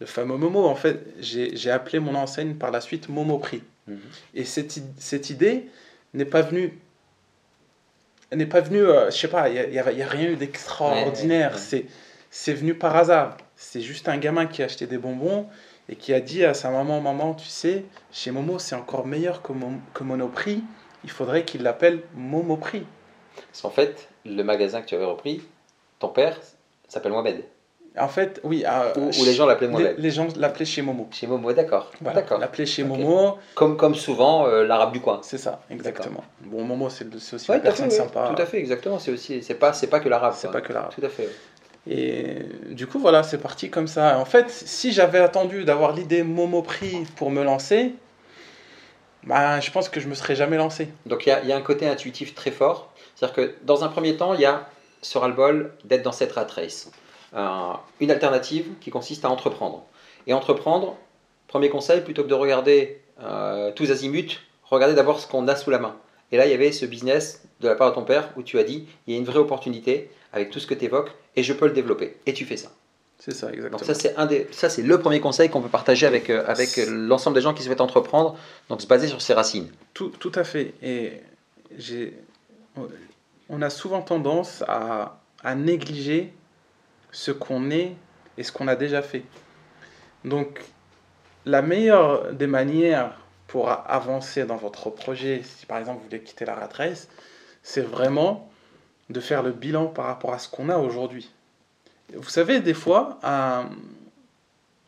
le 0.00 0.06
fameux 0.06 0.36
Momo. 0.36 0.66
En 0.66 0.74
fait, 0.74 0.98
j'ai 1.18 1.70
appelé 1.70 1.98
mon 2.00 2.14
enseigne 2.14 2.54
par 2.54 2.70
la 2.70 2.80
suite 2.80 3.08
Momo 3.08 3.38
Prix. 3.38 3.62
Mhm. 3.86 3.98
Et 4.34 4.44
cette, 4.44 4.78
cette 4.98 5.30
idée 5.30 5.66
n'est 6.12 6.26
pas 6.26 6.42
venue. 6.42 6.78
N'est 8.32 8.46
pas 8.46 8.60
venue, 8.60 8.82
euh, 8.82 9.10
je 9.10 9.16
sais 9.16 9.28
pas, 9.28 9.48
il 9.48 9.70
n'y 9.70 9.78
a, 9.78 9.90
y 9.90 10.02
a 10.02 10.08
rien 10.08 10.30
eu 10.30 10.36
d'extraordinaire. 10.36 11.50
Ouais, 11.50 11.56
ouais. 11.56 11.60
C'est 11.60 11.86
C'est 12.30 12.52
venu 12.54 12.74
par 12.74 12.94
hasard. 12.94 13.36
C'est 13.56 13.80
juste 13.80 14.08
un 14.08 14.18
gamin 14.18 14.46
qui 14.46 14.62
a 14.62 14.66
acheté 14.66 14.86
des 14.86 14.98
bonbons 14.98 15.46
et 15.88 15.96
qui 15.96 16.14
a 16.14 16.20
dit 16.20 16.44
à 16.44 16.54
sa 16.54 16.70
maman 16.70 17.00
Maman, 17.00 17.34
tu 17.34 17.48
sais, 17.48 17.84
chez 18.12 18.30
Momo, 18.30 18.58
c'est 18.60 18.76
encore 18.76 19.04
meilleur 19.06 19.42
que, 19.42 19.52
Mon- 19.52 19.80
que 19.94 20.04
Monoprix. 20.04 20.62
Il 21.02 21.10
faudrait 21.10 21.44
qu'il 21.44 21.62
l'appelle 21.62 22.02
Momoprix. 22.14 22.84
Parce 23.48 23.62
qu'en 23.62 23.70
fait, 23.70 24.08
le 24.26 24.42
magasin 24.44 24.82
que 24.82 24.86
tu 24.86 24.94
avais 24.94 25.04
repris, 25.06 25.42
ton 26.00 26.08
père 26.08 26.36
s'appelle 26.88 27.12
Mohamed. 27.12 27.44
En 27.98 28.06
fait, 28.08 28.40
oui. 28.44 28.64
euh, 28.66 28.92
Ou, 28.96 29.10
ou 29.20 29.24
les 29.24 29.34
gens 29.34 29.46
l'appelaient 29.46 29.66
Mohamed. 29.68 29.96
les 29.98 30.10
gens 30.12 30.28
l'appelaient 30.36 30.64
chez 30.64 30.80
Momo. 30.80 31.08
Chez 31.10 31.26
Momo, 31.26 31.52
d'accord. 31.52 31.90
Voilà, 32.00 32.20
D'accord. 32.20 32.38
l'appelaient 32.38 32.66
chez. 32.66 32.84
Momo. 32.84 33.38
Comme, 33.54 33.76
comme 33.76 33.94
souvent 33.96 34.46
euh, 34.46 34.64
l'arabe 34.64 34.92
du 34.92 35.00
coin. 35.00 35.18
C'est 35.22 35.38
ça, 35.38 35.60
exactement. 35.70 36.22
Bon, 36.42 36.62
Momo, 36.64 36.88
c'est 36.88 37.12
aussi 37.14 37.34
Ouais, 37.50 37.56
une 37.56 37.62
fait, 37.62 37.68
personne 37.68 37.90
sympa. 37.90 38.32
Tout 38.34 38.40
à 38.40 38.46
fait, 38.46 38.58
exactement. 38.58 38.98
C'est 38.98 39.10
aussi, 39.10 39.42
c'est 39.42 39.54
pas, 39.54 39.72
c'est 39.72 39.88
pas 39.88 39.98
que 40.00 40.08
l'arabe. 40.08 40.34
C'est 40.36 40.50
pas 40.50 40.60
que 40.60 40.72
l'arabe. 40.72 40.92
Tout 40.94 41.04
à 41.04 41.08
fait. 41.08 41.28
Et 41.88 42.36
du 42.70 42.86
coup, 42.86 42.98
voilà, 43.00 43.22
c'est 43.24 43.38
parti 43.38 43.70
comme 43.70 43.88
ça. 43.88 44.18
En 44.18 44.24
fait, 44.24 44.48
si 44.50 44.92
j'avais 44.92 45.18
attendu 45.18 45.64
d'avoir 45.64 45.92
l'idée 45.92 46.22
Momoprix 46.22 47.06
pour 47.16 47.30
me 47.30 47.42
lancer, 47.42 47.94
bah, 49.24 49.58
je 49.60 49.70
pense 49.70 49.88
que 49.88 49.98
je 50.00 50.06
me 50.08 50.14
serais 50.14 50.34
jamais 50.36 50.56
lancé. 50.56 50.88
Donc 51.06 51.26
il 51.26 51.30
y 51.30 51.32
a, 51.32 51.40
il 51.42 51.48
y 51.48 51.52
a 51.52 51.56
un 51.56 51.60
côté 51.62 51.86
intuitif 51.88 52.34
très 52.34 52.50
fort. 52.50 52.92
C'est-à-dire 53.16 53.34
que 53.34 53.54
dans 53.64 53.82
un 53.84 53.88
premier 53.88 54.16
temps, 54.16 54.34
il 54.34 54.40
y 54.40 54.44
a 54.46 54.66
ce 55.02 55.18
ras-le-bol 55.18 55.72
d'être 55.84 56.02
dans 56.02 56.12
cette 56.12 56.32
rat 56.32 56.46
race. 56.54 56.90
Euh, 57.34 57.72
une 58.00 58.10
alternative 58.10 58.66
qui 58.80 58.90
consiste 58.90 59.24
à 59.24 59.30
entreprendre. 59.30 59.84
Et 60.26 60.34
entreprendre, 60.34 60.96
premier 61.48 61.70
conseil, 61.70 62.00
plutôt 62.02 62.22
que 62.22 62.28
de 62.28 62.34
regarder 62.34 63.00
euh, 63.22 63.72
tous 63.72 63.90
azimuts, 63.90 64.38
regardez 64.64 64.94
d'abord 64.94 65.20
ce 65.20 65.26
qu'on 65.26 65.46
a 65.48 65.56
sous 65.56 65.70
la 65.70 65.78
main. 65.78 65.96
Et 66.32 66.36
là, 66.36 66.46
il 66.46 66.50
y 66.50 66.54
avait 66.54 66.72
ce 66.72 66.86
business 66.86 67.42
de 67.60 67.68
la 67.68 67.74
part 67.74 67.90
de 67.90 67.94
ton 67.94 68.04
père 68.04 68.30
où 68.36 68.42
tu 68.42 68.58
as 68.58 68.64
dit, 68.64 68.86
il 69.06 69.14
y 69.14 69.16
a 69.16 69.18
une 69.18 69.24
vraie 69.24 69.38
opportunité 69.38 70.10
avec 70.32 70.50
tout 70.50 70.60
ce 70.60 70.66
que 70.66 70.74
tu 70.74 70.84
évoques 70.84 71.10
et 71.36 71.42
je 71.42 71.52
peux 71.52 71.66
le 71.66 71.72
développer. 71.72 72.16
Et 72.26 72.32
tu 72.32 72.44
fais 72.44 72.56
ça. 72.56 72.70
C'est 73.18 73.34
ça, 73.34 73.48
exactement. 73.48 73.78
Donc 73.78 73.84
ça, 73.84 73.94
c'est 73.94 74.16
un 74.16 74.26
des, 74.26 74.46
ça, 74.50 74.70
c'est 74.70 74.82
le 74.82 74.98
premier 74.98 75.20
conseil 75.20 75.50
qu'on 75.50 75.60
peut 75.60 75.68
partager 75.68 76.06
avec, 76.06 76.30
euh, 76.30 76.42
avec 76.46 76.80
l'ensemble 76.88 77.36
des 77.36 77.42
gens 77.42 77.52
qui 77.52 77.62
souhaitent 77.62 77.82
entreprendre. 77.82 78.36
Donc 78.68 78.80
se 78.80 78.86
baser 78.86 79.08
sur 79.08 79.20
ses 79.20 79.34
racines. 79.34 79.68
Tout, 79.92 80.08
tout 80.18 80.32
à 80.34 80.44
fait. 80.44 80.72
Et 80.82 81.20
j'ai, 81.76 82.14
on 83.50 83.60
a 83.62 83.68
souvent 83.68 84.00
tendance 84.00 84.64
à, 84.66 85.16
négliger 85.56 86.32
ce 87.12 87.32
qu'on 87.32 87.70
est 87.70 87.94
et 88.38 88.42
ce 88.42 88.52
qu'on 88.52 88.68
a 88.68 88.76
déjà 88.76 89.02
fait. 89.02 89.24
Donc, 90.24 90.60
la 91.46 91.62
meilleure 91.62 92.32
des 92.32 92.46
manières 92.46 93.18
pour 93.46 93.70
avancer 93.70 94.44
dans 94.44 94.56
votre 94.56 94.90
projet, 94.90 95.42
si 95.42 95.66
par 95.66 95.78
exemple 95.78 95.98
vous 95.98 96.04
voulez 96.04 96.22
quitter 96.22 96.44
la 96.44 96.54
rat 96.54 96.68
race, 96.72 97.08
c'est 97.62 97.80
vraiment 97.80 98.48
de 99.08 99.18
faire 99.18 99.42
le 99.42 99.50
bilan 99.50 99.86
par 99.86 100.04
rapport 100.06 100.32
à 100.32 100.38
ce 100.38 100.48
qu'on 100.48 100.68
a 100.68 100.76
aujourd'hui. 100.76 101.30
Vous 102.14 102.28
savez, 102.28 102.60
des 102.60 102.74
fois, 102.74 103.18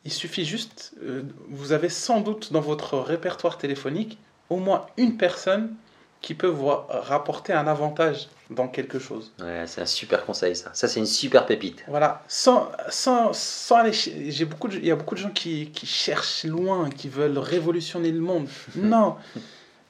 il 0.05 0.13
suffit 0.13 0.45
juste, 0.45 0.95
euh, 1.03 1.23
vous 1.49 1.73
avez 1.73 1.89
sans 1.89 2.21
doute 2.21 2.53
dans 2.53 2.61
votre 2.61 2.99
répertoire 2.99 3.59
téléphonique 3.59 4.19
au 4.51 4.57
moins 4.57 4.87
une 4.97 5.17
personne 5.17 5.75
qui 6.23 6.35
peut 6.35 6.47
vous 6.47 6.67
ra- 6.67 6.87
rapporter 6.89 7.53
un 7.53 7.67
avantage 7.67 8.29
dans 8.49 8.69
quelque 8.69 8.99
chose. 8.99 9.33
Ouais, 9.41 9.65
c'est 9.67 9.81
un 9.83 9.87
super 9.87 10.25
conseil 10.25 10.55
ça. 10.57 10.71
Ça, 10.73 10.87
c'est 10.89 11.01
une 11.01 11.07
super 11.07 11.45
pépite. 11.47 11.85
Voilà, 11.89 12.23
sans, 12.29 12.71
sans, 12.89 13.33
sans 13.33 13.77
aller. 13.77 13.93
J'ai 13.93 14.45
beaucoup 14.45 14.69
de- 14.69 14.77
il 14.77 14.87
y 14.87 14.91
a 14.91 14.97
beaucoup 14.97 15.15
de 15.17 15.21
gens 15.21 15.31
qui, 15.31 15.71
qui 15.73 15.85
cherchent 15.87 16.45
loin, 16.45 16.89
qui 16.91 17.09
veulent 17.09 17.39
révolutionner 17.39 18.13
le 18.13 18.21
monde. 18.21 18.49
Non, 18.77 19.17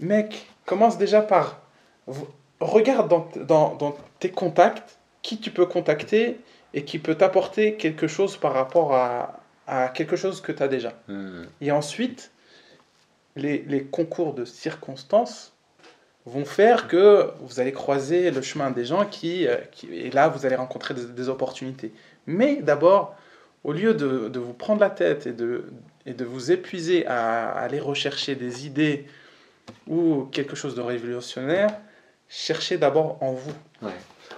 mec, 0.00 0.46
commence 0.66 0.98
déjà 0.98 1.20
par. 1.22 1.60
Regarde 2.60 3.08
dans, 3.08 3.28
dans, 3.44 3.74
dans 3.74 3.96
tes 4.20 4.30
contacts 4.30 4.98
qui 5.22 5.38
tu 5.38 5.50
peux 5.50 5.66
contacter 5.66 6.40
et 6.74 6.84
qui 6.84 6.98
peut 6.98 7.14
t'apporter 7.16 7.74
quelque 7.76 8.06
chose 8.06 8.36
par 8.36 8.52
rapport 8.54 8.94
à, 8.94 9.40
à 9.66 9.88
quelque 9.88 10.16
chose 10.16 10.40
que 10.40 10.52
tu 10.52 10.62
as 10.62 10.68
déjà. 10.68 10.92
Hmm. 11.08 11.42
Et 11.60 11.70
ensuite, 11.72 12.30
les, 13.36 13.64
les 13.68 13.82
concours 13.84 14.34
de 14.34 14.44
circonstances 14.44 15.51
vont 16.26 16.44
faire 16.44 16.88
que 16.88 17.30
vous 17.40 17.60
allez 17.60 17.72
croiser 17.72 18.30
le 18.30 18.42
chemin 18.42 18.70
des 18.70 18.84
gens 18.84 19.04
qui, 19.06 19.46
euh, 19.46 19.56
et 19.90 20.10
là, 20.10 20.28
vous 20.28 20.46
allez 20.46 20.56
rencontrer 20.56 20.94
des, 20.94 21.28
opportunités. 21.28 21.92
Mais 22.26 22.56
d'abord, 22.62 23.16
au 23.64 23.72
lieu 23.72 23.94
de, 23.94 24.28
de 24.28 24.38
vous 24.38 24.52
prendre 24.52 24.80
la 24.80 24.90
tête 24.90 25.26
et 25.26 25.32
de, 25.32 25.64
et 26.06 26.14
de 26.14 26.24
vous 26.24 26.52
épuiser 26.52 27.06
à, 27.06 27.50
aller 27.50 27.80
rechercher 27.80 28.34
des 28.34 28.66
idées 28.66 29.06
ou 29.88 30.28
quelque 30.32 30.54
chose 30.54 30.74
de 30.74 30.80
révolutionnaire, 30.80 31.76
cherchez 32.28 32.78
d'abord 32.78 33.18
en 33.20 33.32
vous. 33.32 33.54
Ouais. 33.82 33.90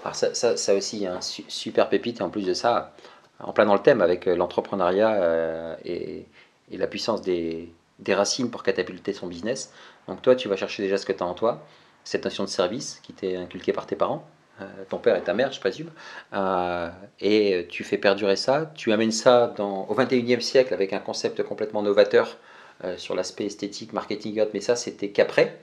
Alors 0.03 0.15
ça, 0.15 0.35
ça, 0.35 0.75
aussi, 0.75 1.07
un 1.07 1.21
su- 1.21 1.45
super 1.49 1.89
pépite, 1.89 2.21
et 2.21 2.23
en 2.23 2.31
plus 2.31 2.47
de 2.47 2.55
ça, 2.55 2.95
en 3.41 3.53
plein 3.53 3.67
dans 3.67 3.75
le 3.75 3.81
thème 3.81 4.01
avec 4.01 4.27
euh, 4.27 4.37
l'entrepreneuriat 4.37 5.15
euh, 5.15 5.77
et, 5.85 6.27
et 6.71 6.77
la 6.77 6.87
puissance 6.87 7.23
des, 7.23 7.73
des 7.99 8.15
racines 8.15 8.51
pour 8.51 8.63
catapulter 8.63 9.13
son 9.13 9.27
business. 9.27 9.73
Donc 10.09 10.23
toi, 10.23 10.37
tu 10.37 10.49
vas 10.49 10.57
chercher 10.57 10.83
déjà 10.83 10.99
ce 10.99 11.07
que 11.07 11.13
tu 11.13 11.23
as 11.23 11.27
en 11.27 11.35
toi, 11.35 11.63
cette 12.05 12.25
notion 12.25 12.45
de 12.45 12.49
service 12.49 13.01
qui 13.03 13.13
t'est 13.13 13.37
inculquée 13.37 13.73
par 13.73 13.87
tes 13.87 13.97
parents, 13.97 14.27
euh, 14.61 14.65
ton 14.89 14.99
père 14.99 15.17
et 15.17 15.23
ta 15.23 15.35
mère, 15.35 15.51
je 15.53 15.59
présume, 15.59 15.91
Euh, 16.33 16.89
et 17.21 17.67
tu 17.71 17.85
fais 17.85 17.99
perdurer 17.99 18.37
ça, 18.37 18.71
tu 18.75 18.93
amènes 18.93 19.13
ça 19.13 19.55
au 19.59 19.95
21e 19.95 20.41
siècle 20.41 20.75
avec 20.75 20.93
un 20.93 20.99
concept 20.99 21.43
complètement 21.43 21.83
novateur 21.83 22.37
euh, 22.85 22.97
sur 22.97 23.15
l'aspect 23.15 23.47
esthétique, 23.47 23.93
marketing, 23.93 24.45
mais 24.53 24.61
ça, 24.61 24.77
c'était 24.77 25.11
qu'après. 25.11 25.59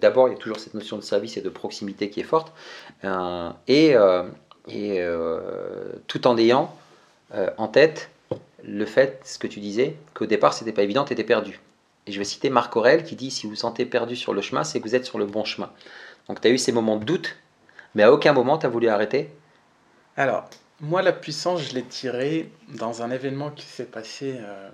D'abord, 0.00 0.28
il 0.28 0.32
y 0.32 0.34
a 0.34 0.38
toujours 0.38 0.58
cette 0.58 0.74
notion 0.74 0.96
de 0.96 1.02
service 1.02 1.36
et 1.36 1.40
de 1.40 1.48
proximité 1.48 2.10
qui 2.10 2.18
est 2.20 2.24
forte. 2.24 2.52
Et 3.68 3.94
tout 6.08 6.26
en 6.26 6.36
ayant 6.36 6.74
en 7.32 7.68
tête 7.68 8.10
le 8.64 8.84
fait, 8.86 9.20
ce 9.24 9.38
que 9.38 9.46
tu 9.46 9.60
disais, 9.60 9.94
qu'au 10.14 10.26
départ, 10.26 10.52
c'était 10.52 10.72
pas 10.72 10.82
évident, 10.82 11.04
tu 11.04 11.12
étais 11.12 11.22
perdu. 11.22 11.60
Et 12.08 12.12
je 12.12 12.18
vais 12.18 12.24
citer 12.24 12.48
Marc 12.48 12.74
Aurel 12.74 13.04
qui 13.04 13.16
dit 13.16 13.30
Si 13.30 13.44
vous 13.44 13.50
vous 13.50 13.56
sentez 13.56 13.84
perdu 13.84 14.16
sur 14.16 14.32
le 14.32 14.40
chemin, 14.40 14.64
c'est 14.64 14.80
que 14.80 14.88
vous 14.88 14.94
êtes 14.94 15.04
sur 15.04 15.18
le 15.18 15.26
bon 15.26 15.44
chemin. 15.44 15.70
Donc, 16.26 16.40
tu 16.40 16.48
as 16.48 16.50
eu 16.50 16.56
ces 16.56 16.72
moments 16.72 16.96
de 16.96 17.04
doute, 17.04 17.36
mais 17.94 18.02
à 18.02 18.10
aucun 18.10 18.32
moment, 18.32 18.56
tu 18.56 18.64
as 18.64 18.70
voulu 18.70 18.88
arrêter? 18.88 19.30
Alors, 20.16 20.48
moi, 20.80 21.02
la 21.02 21.12
puissance, 21.12 21.60
je 21.62 21.74
l'ai 21.74 21.82
tirée 21.84 22.50
dans 22.68 23.02
un 23.02 23.10
événement 23.10 23.50
qui 23.50 23.66
s'est 23.66 23.84
passé 23.84 24.36
euh, 24.40 24.70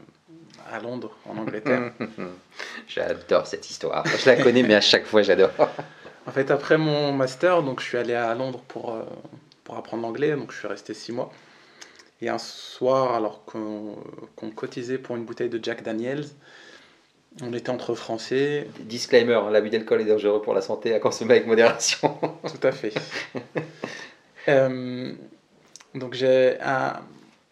à 0.72 0.78
Londres, 0.78 1.16
en 1.28 1.36
Angleterre. 1.36 1.92
J'adore 2.86 3.48
cette 3.48 3.68
histoire. 3.68 4.06
Je 4.06 4.26
la 4.26 4.40
connais, 4.40 4.62
mais 4.62 4.76
à 4.76 4.80
chaque 4.80 5.04
fois, 5.04 5.22
j'adore. 5.22 5.50
En 6.26 6.30
fait, 6.30 6.52
après 6.52 6.78
mon 6.78 7.12
master, 7.12 7.64
donc 7.64 7.80
je 7.80 7.86
suis 7.86 7.98
allé 7.98 8.14
à 8.14 8.32
Londres 8.34 8.62
pour, 8.68 8.94
euh, 8.94 9.02
pour 9.64 9.76
apprendre 9.76 10.04
l'anglais, 10.04 10.36
donc 10.36 10.52
je 10.52 10.58
suis 10.58 10.68
resté 10.68 10.94
six 10.94 11.10
mois. 11.10 11.32
Et 12.20 12.28
un 12.28 12.38
soir, 12.38 13.14
alors 13.14 13.44
qu'on 13.44 13.96
qu'on 14.36 14.50
cotisait 14.50 14.98
pour 14.98 15.16
une 15.16 15.24
bouteille 15.24 15.50
de 15.50 15.58
Jack 15.62 15.82
Daniels, 15.82 16.24
on 17.42 17.52
était 17.52 17.70
entre 17.70 17.94
Français, 17.94 18.68
Disclaimer 18.80 19.34
hein, 19.34 19.50
l'abus 19.50 19.70
d'alcool 19.70 20.00
est 20.00 20.04
dangereux 20.04 20.40
pour 20.40 20.54
la 20.54 20.60
santé 20.60 20.94
à 20.94 21.00
consommer 21.00 21.32
avec 21.34 21.46
modération. 21.46 22.16
tout 22.42 22.66
à 22.66 22.72
fait. 22.72 22.94
Euh, 24.48 25.12
donc 25.94 26.14
j'ai 26.14 26.58
un, 26.60 27.00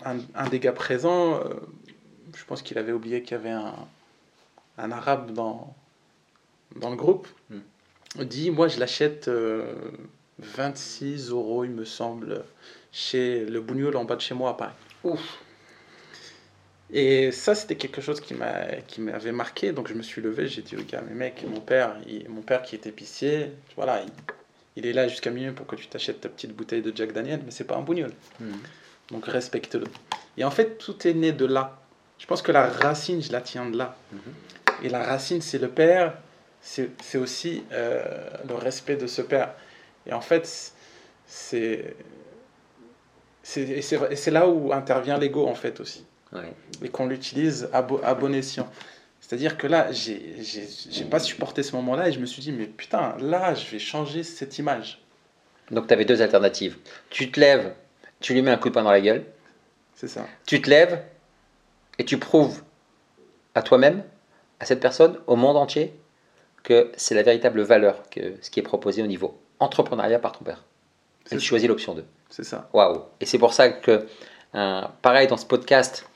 un, 0.05 0.17
un 0.35 0.49
des 0.49 0.61
gars 0.61 0.73
présents, 0.73 1.37
euh, 1.37 1.55
je 2.37 2.45
pense 2.45 2.63
qu'il 2.63 2.79
avait 2.79 2.93
oublié 2.93 3.23
qu'il 3.23 3.33
y 3.33 3.41
avait 3.41 3.51
un, 3.51 3.75
un 4.79 4.91
arabe 4.93 5.33
dans, 5.33 5.75
dans 6.77 6.91
le 6.91 6.97
groupe, 6.97 7.27
Hmm. 7.51 8.25
dit 8.25 8.51
moi 8.51 8.69
je 8.69 8.79
l'achète 8.79 9.29
euh, 9.29 9.75
26 10.39 11.31
euros 11.31 11.65
il 11.65 11.71
me 11.71 11.85
semble 11.85 12.45
chez 12.93 13.45
le 13.47 13.61
Bougnoul 13.61 13.97
en 13.97 14.05
bas 14.05 14.17
de 14.17 14.21
chez 14.21 14.35
moi 14.35 14.51
à 14.51 14.55
Paris. 14.55 14.75
Ouf. 15.05 15.39
Et 16.93 17.33
ça, 17.33 17.55
c'était 17.55 17.77
quelque 17.77 18.01
chose 18.03 18.21
qui 18.21 18.35
m'a 18.35 18.67
qui 18.87 19.01
m'avait 19.01 19.33
marqué. 19.33 19.73
Donc 19.73 19.89
je 19.89 19.95
me 19.95 20.03
suis 20.03 20.21
levé, 20.21 20.47
j'ai 20.49 20.63
dit 20.63 20.77
au 20.77 20.83
gars, 20.83 21.03
mais 21.09 21.15
mec, 21.15 21.45
mon 21.49 21.61
père, 21.61 21.97
il- 22.07 22.29
mon 22.29 22.43
père 22.43 22.63
qui 22.63 22.75
est 22.77 22.87
épicier, 22.87 23.51
voilà, 23.77 24.03
il, 24.03 24.11
il 24.77 24.87
est 24.87 24.93
là 24.93 25.09
jusqu'à 25.09 25.31
minuit 25.31 25.53
pour 25.53 25.67
que 25.67 25.77
tu 25.77 25.87
t'achètes 25.87 26.21
ta 26.21 26.29
petite 26.29 26.55
bouteille 26.55 26.83
de 26.83 26.93
Jack 26.95 27.13
Daniel, 27.13 27.41
mais 27.45 27.51
c'est 27.51 27.65
pas 27.65 27.77
un 27.77 27.83
bougnoul. 27.83 28.13
Hmm. 28.41 28.53
Donc 29.11 29.27
respecte-le. 29.27 29.85
Et 30.37 30.45
en 30.45 30.51
fait, 30.51 30.77
tout 30.79 31.07
est 31.07 31.15
né 31.15 31.33
de 31.33 31.47
là. 31.47 31.79
Je 32.19 32.27
pense 32.27 32.43
que 32.43 32.53
la 32.53 32.67
racine, 32.69 33.23
je 33.23 33.33
la 33.33 33.41
tiens 33.41 33.69
de 33.69 33.77
là. 33.77 33.97
Mhm. 34.13 34.21
Et 34.85 34.89
la 34.89 35.03
racine, 35.03 35.41
c'est 35.43 35.59
le 35.59 35.69
père, 35.69 36.15
c'est 36.61 36.91
c'est 37.03 37.19
aussi 37.19 37.65
euh, 37.73 38.03
le 38.49 38.55
respect 38.55 38.97
de 38.97 39.07
ce 39.07 39.23
père. 39.23 39.55
Et 40.07 40.13
en 40.13 40.21
fait, 40.21 40.73
c'est 41.27 41.95
c'est 43.43 44.31
là 44.31 44.47
où 44.49 44.73
intervient 44.73 45.19
l'ego 45.19 45.47
en 45.49 45.55
fait 45.55 45.81
aussi 45.81 46.05
Ouais. 46.33 46.53
et 46.83 46.89
qu'on 46.89 47.07
l'utilise 47.07 47.69
à, 47.73 47.83
bo- 47.83 48.01
à 48.03 48.15
bon 48.15 48.35
escient. 48.35 48.69
C'est-à-dire 49.21 49.57
que 49.57 49.67
là, 49.67 49.93
j'ai 49.93 51.05
pas 51.11 51.19
supporté 51.21 51.63
ce 51.63 51.75
moment-là 51.77 52.09
et 52.09 52.13
je 52.13 52.19
me 52.19 52.27
suis 52.27 52.43
dit, 52.43 52.53
mais 52.53 52.67
putain, 52.67 53.17
là, 53.21 53.55
je 53.55 53.71
vais 53.71 53.79
changer 53.79 54.23
cette 54.23 54.59
image. 54.59 55.01
Donc, 55.71 55.87
tu 55.87 55.95
avais 55.95 56.05
deux 56.05 56.21
alternatives. 56.23 56.77
Tu 57.11 57.31
te 57.31 57.39
lèves, 57.41 57.73
tu 58.21 58.35
lui 58.35 58.43
mets 58.43 58.51
un 58.51 58.57
coup 58.57 58.69
de 58.69 58.75
poing 58.75 58.83
dans 58.83 58.91
la 58.91 59.01
gueule. 59.01 59.25
C'est 59.95 60.09
ça. 60.09 60.27
Tu 60.47 60.61
te 60.61 60.69
lèves, 60.69 61.03
Et 61.99 62.05
tu 62.05 62.19
prouves 62.19 62.63
à 63.55 63.63
toi-même, 63.63 64.03
à 64.61 64.65
cette 64.65 64.81
personne, 64.81 65.19
au 65.27 65.37
monde 65.37 65.57
entier, 65.57 65.93
que 66.63 66.91
c'est 66.97 67.15
la 67.15 67.23
véritable 67.23 67.61
valeur 67.63 68.09
que 68.11 68.35
ce 68.41 68.51
qui 68.51 68.61
est 68.61 68.63
proposé 68.63 69.03
au 69.03 69.07
niveau 69.07 69.39
entrepreneuriat 69.61 70.19
par 70.19 70.33
ton 70.33 70.45
père. 70.45 70.65
Et 71.31 71.37
tu 71.37 71.41
choisis 71.41 71.69
l'option 71.69 71.95
2. 71.95 72.05
C'est 72.31 72.45
ça. 72.45 72.69
Waouh. 72.73 73.03
Et 73.21 73.27
c'est 73.27 73.39
pour 73.39 73.53
ça 73.55 73.69
que, 73.71 74.07
euh, 74.55 74.83
pareil, 75.03 75.27
dans 75.29 75.37
ce 75.37 75.47
podcast, 75.47 76.07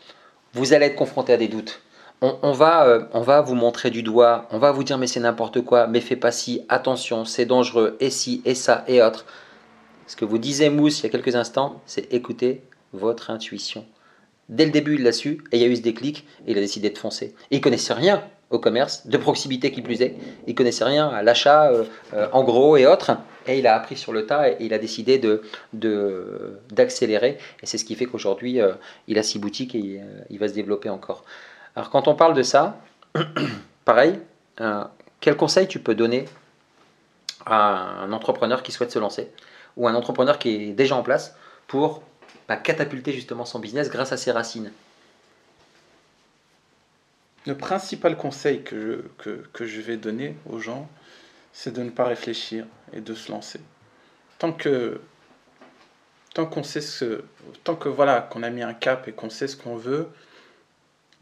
vous 0.56 0.72
allez 0.72 0.86
être 0.86 0.96
confronté 0.96 1.34
à 1.34 1.36
des 1.36 1.48
doutes. 1.48 1.82
On, 2.22 2.52
va, 2.52 2.86
euh, 2.86 3.04
on 3.12 3.20
va 3.20 3.42
vous 3.42 3.54
montrer 3.54 3.90
du 3.90 4.02
doigt, 4.02 4.48
on 4.50 4.58
va 4.58 4.72
vous 4.72 4.84
dire 4.84 4.96
mais 4.96 5.06
c'est 5.06 5.20
n'importe 5.20 5.60
quoi, 5.60 5.86
mais 5.86 6.00
fais 6.00 6.16
pas 6.16 6.32
ci, 6.32 6.62
attention, 6.70 7.26
c'est 7.26 7.44
dangereux, 7.44 7.98
et 8.00 8.08
ci, 8.08 8.40
et 8.46 8.54
ça, 8.54 8.84
et 8.88 9.02
autre. 9.02 9.26
Ce 10.06 10.16
que 10.16 10.24
vous 10.24 10.38
disait 10.38 10.70
Mousse 10.70 11.00
il 11.00 11.02
y 11.02 11.06
a 11.06 11.10
quelques 11.10 11.36
instants, 11.36 11.82
c'est 11.84 12.10
écouter 12.14 12.62
votre 12.94 13.30
intuition. 13.30 13.84
Dès 14.48 14.64
le 14.64 14.70
début, 14.70 14.94
il 14.94 15.02
l'a 15.02 15.12
su, 15.12 15.44
et 15.52 15.58
il 15.58 15.62
y 15.62 15.64
a 15.66 15.68
eu 15.68 15.76
ce 15.76 15.82
déclic, 15.82 16.26
et 16.46 16.52
il 16.52 16.58
a 16.58 16.62
décidé 16.62 16.88
de 16.88 16.96
foncer. 16.96 17.34
Et 17.50 17.56
il 17.56 17.60
connaissait 17.60 17.92
rien 17.92 18.24
au 18.50 18.58
commerce, 18.58 19.06
de 19.06 19.16
proximité 19.16 19.72
qui 19.72 19.82
plus 19.82 20.02
est. 20.02 20.14
Il 20.46 20.54
connaissait 20.54 20.84
rien 20.84 21.08
à 21.08 21.22
l'achat 21.22 21.70
euh, 21.70 21.84
euh, 22.14 22.28
en 22.32 22.44
gros 22.44 22.76
et 22.76 22.86
autres. 22.86 23.12
Et 23.48 23.58
il 23.58 23.66
a 23.66 23.74
appris 23.74 23.96
sur 23.96 24.12
le 24.12 24.26
tas 24.26 24.48
et 24.50 24.56
il 24.60 24.74
a 24.74 24.78
décidé 24.78 25.18
de, 25.18 25.42
d'accélérer. 26.70 27.38
et 27.62 27.66
c'est 27.66 27.78
ce 27.78 27.84
qui 27.84 27.94
fait 27.94 28.06
qu'aujourd'hui, 28.06 28.60
euh, 28.60 28.72
il 29.08 29.18
a 29.18 29.22
six 29.22 29.38
boutiques 29.38 29.74
et 29.74 30.00
il 30.30 30.38
va 30.38 30.48
se 30.48 30.54
développer 30.54 30.88
encore. 30.88 31.24
Alors 31.76 31.90
quand 31.90 32.08
on 32.08 32.14
parle 32.14 32.34
de 32.34 32.42
ça, 32.42 32.78
pareil, 33.84 34.18
quel 35.20 35.36
conseil 35.36 35.68
tu 35.68 35.78
peux 35.78 35.94
donner 35.94 36.24
à 37.44 38.02
un 38.02 38.12
entrepreneur 38.12 38.62
qui 38.62 38.72
souhaite 38.72 38.90
se 38.90 38.98
lancer 38.98 39.30
ou 39.76 39.86
un 39.86 39.94
entrepreneur 39.94 40.38
qui 40.38 40.70
est 40.70 40.72
déjà 40.72 40.96
en 40.96 41.02
place 41.02 41.36
pour 41.68 42.02
bah, 42.48 42.56
catapulter 42.56 43.12
justement 43.12 43.44
son 43.44 43.60
business 43.60 43.90
grâce 43.90 44.10
à 44.12 44.16
ses 44.16 44.32
racines? 44.32 44.72
Le 47.46 47.56
principal 47.56 48.16
conseil 48.16 48.62
que 48.62 49.04
je, 49.22 49.32
que, 49.52 49.66
je 49.66 49.80
vais 49.80 49.96
donner 49.96 50.36
aux 50.46 50.58
gens, 50.58 50.88
c'est 51.52 51.72
de 51.72 51.82
ne 51.82 51.90
pas 51.90 52.04
réfléchir 52.04 52.66
et 52.92 53.00
de 53.00 53.14
se 53.14 53.30
lancer. 53.30 53.60
Tant 54.38 54.52
que 54.52 55.00
tant 56.34 56.44
qu'on 56.44 56.62
sait 56.62 56.82
ce 56.82 57.24
tant 57.64 57.76
que 57.76 57.88
voilà 57.88 58.20
qu'on 58.20 58.42
a 58.42 58.50
mis 58.50 58.62
un 58.62 58.74
cap 58.74 59.08
et 59.08 59.12
qu'on 59.12 59.30
sait 59.30 59.48
ce 59.48 59.56
qu'on 59.56 59.76
veut 59.76 60.08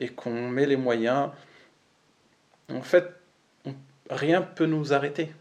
et 0.00 0.08
qu'on 0.08 0.48
met 0.48 0.66
les 0.66 0.76
moyens 0.76 1.30
en 2.68 2.82
fait 2.82 3.14
rien 4.10 4.40
ne 4.40 4.44
peut 4.44 4.66
nous 4.66 4.92
arrêter 4.92 5.32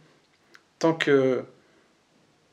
tant 0.78 0.94
que 0.94 1.44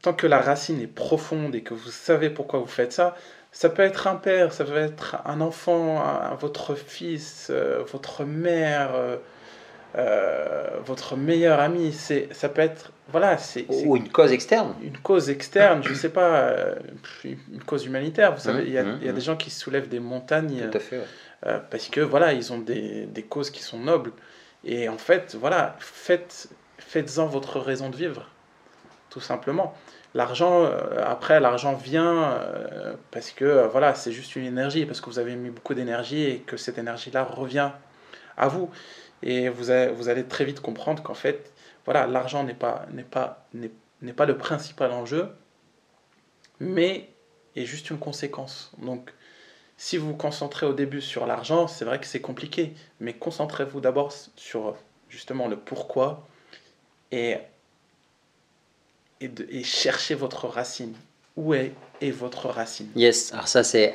tant 0.02 0.14
que 0.14 0.26
la 0.26 0.40
racine 0.40 0.80
est 0.80 0.86
profonde 0.86 1.54
et 1.54 1.62
que 1.62 1.74
vous 1.74 1.90
savez 1.90 2.30
pourquoi 2.30 2.60
vous 2.60 2.66
faites 2.66 2.92
ça, 2.92 3.16
ça 3.52 3.68
peut 3.68 3.82
être 3.82 4.06
un 4.06 4.16
père, 4.16 4.52
ça 4.52 4.64
peut 4.64 4.76
être 4.76 5.16
un 5.24 5.40
enfant, 5.40 6.02
votre 6.40 6.74
fils, 6.74 7.48
euh, 7.50 7.82
votre 7.90 8.24
mère, 8.24 8.94
euh, 8.94 9.16
euh, 9.96 10.68
votre 10.84 11.16
meilleur 11.16 11.58
ami. 11.58 11.92
C'est, 11.92 12.28
ça 12.32 12.48
peut 12.48 12.62
être, 12.62 12.92
voilà, 13.08 13.38
c'est, 13.38 13.66
ou 13.68 13.96
une 13.96 14.08
cause 14.08 14.30
externe. 14.32 14.74
Une 14.82 14.98
cause 14.98 15.30
externe, 15.30 15.82
je 15.82 15.94
sais 15.94 16.10
pas, 16.10 16.54
une 17.24 17.62
cause 17.64 17.86
humanitaire. 17.86 18.34
Vous 18.34 18.40
savez, 18.40 18.64
il 18.66 18.72
y 18.72 18.78
a, 18.78 18.84
y 19.02 19.08
a 19.08 19.12
des 19.12 19.20
gens 19.20 19.36
qui 19.36 19.50
soulèvent 19.50 19.88
des 19.88 20.00
montagnes. 20.00 20.68
Tout 20.70 20.78
à 20.78 20.80
fait. 20.80 21.00
parce 21.70 21.88
que 21.88 22.00
voilà, 22.00 22.32
ils 22.32 22.52
ont 22.52 22.58
des, 22.58 23.06
des, 23.06 23.22
causes 23.22 23.50
qui 23.50 23.62
sont 23.62 23.80
nobles. 23.80 24.12
Et 24.64 24.88
en 24.88 24.98
fait, 24.98 25.36
voilà, 25.40 25.74
faites, 25.80 26.50
faites-en 26.78 27.26
votre 27.26 27.58
raison 27.58 27.90
de 27.90 27.96
vivre, 27.96 28.28
tout 29.10 29.20
simplement. 29.20 29.74
L'argent, 30.14 30.64
euh, 30.64 31.02
après, 31.04 31.38
l'argent 31.40 31.74
vient 31.74 32.32
euh, 32.32 32.94
parce 33.10 33.30
que 33.30 33.44
euh, 33.44 33.68
voilà, 33.68 33.94
c'est 33.94 34.12
juste 34.12 34.34
une 34.36 34.44
énergie, 34.44 34.86
parce 34.86 35.00
que 35.00 35.06
vous 35.10 35.18
avez 35.18 35.36
mis 35.36 35.50
beaucoup 35.50 35.74
d'énergie 35.74 36.22
et 36.22 36.38
que 36.40 36.56
cette 36.56 36.78
énergie-là 36.78 37.24
revient 37.24 37.70
à 38.36 38.48
vous. 38.48 38.70
Et 39.22 39.48
vous, 39.48 39.64
vous 39.94 40.08
allez 40.08 40.24
très 40.24 40.44
vite 40.44 40.60
comprendre 40.60 41.02
qu'en 41.02 41.14
fait, 41.14 41.52
voilà, 41.84 42.06
l'argent 42.06 42.42
n'est 42.44 42.54
pas, 42.54 42.86
n'est 42.92 43.04
pas, 43.04 43.46
n'est, 43.52 44.12
pas 44.12 44.26
le 44.26 44.38
principal 44.38 44.92
enjeu, 44.92 45.28
mais 46.58 47.10
est 47.54 47.66
juste 47.66 47.90
une 47.90 47.98
conséquence. 47.98 48.72
Donc, 48.78 49.12
si 49.76 49.96
vous 49.96 50.08
vous 50.08 50.16
concentrez 50.16 50.66
au 50.66 50.72
début 50.72 51.00
sur 51.00 51.26
l'argent, 51.26 51.66
c'est 51.68 51.84
vrai 51.84 52.00
que 52.00 52.06
c'est 52.06 52.20
compliqué, 52.20 52.74
mais 52.98 53.12
concentrez-vous 53.12 53.80
d'abord 53.80 54.12
sur 54.36 54.76
justement 55.08 55.48
le 55.48 55.56
pourquoi 55.56 56.26
et 57.12 57.38
et, 59.20 59.28
de, 59.28 59.46
et 59.50 59.62
chercher 59.62 60.14
votre 60.14 60.46
racine. 60.46 60.94
Où 61.36 61.54
est, 61.54 61.72
votre 62.10 62.48
racine? 62.48 62.88
Yes, 62.96 63.32
alors 63.32 63.48
ça 63.48 63.62
c'est 63.62 63.94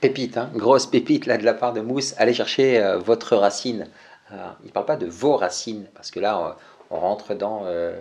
pépite, 0.00 0.36
hein, 0.36 0.50
grosse 0.54 0.86
pépite 0.86 1.26
là 1.26 1.38
de 1.38 1.44
la 1.44 1.54
part 1.54 1.72
de 1.72 1.80
Mousse. 1.80 2.14
Allez 2.18 2.34
chercher 2.34 2.78
euh, 2.78 2.98
votre 2.98 3.36
racine. 3.36 3.86
il 4.30 4.66
ne 4.66 4.70
parle 4.70 4.86
pas 4.86 4.96
de 4.96 5.06
vos 5.06 5.36
racines, 5.36 5.86
parce 5.94 6.10
que 6.10 6.20
là 6.20 6.56
on, 6.90 6.98
rentre 6.98 7.34
dans 7.34 7.62
euh, 7.64 7.98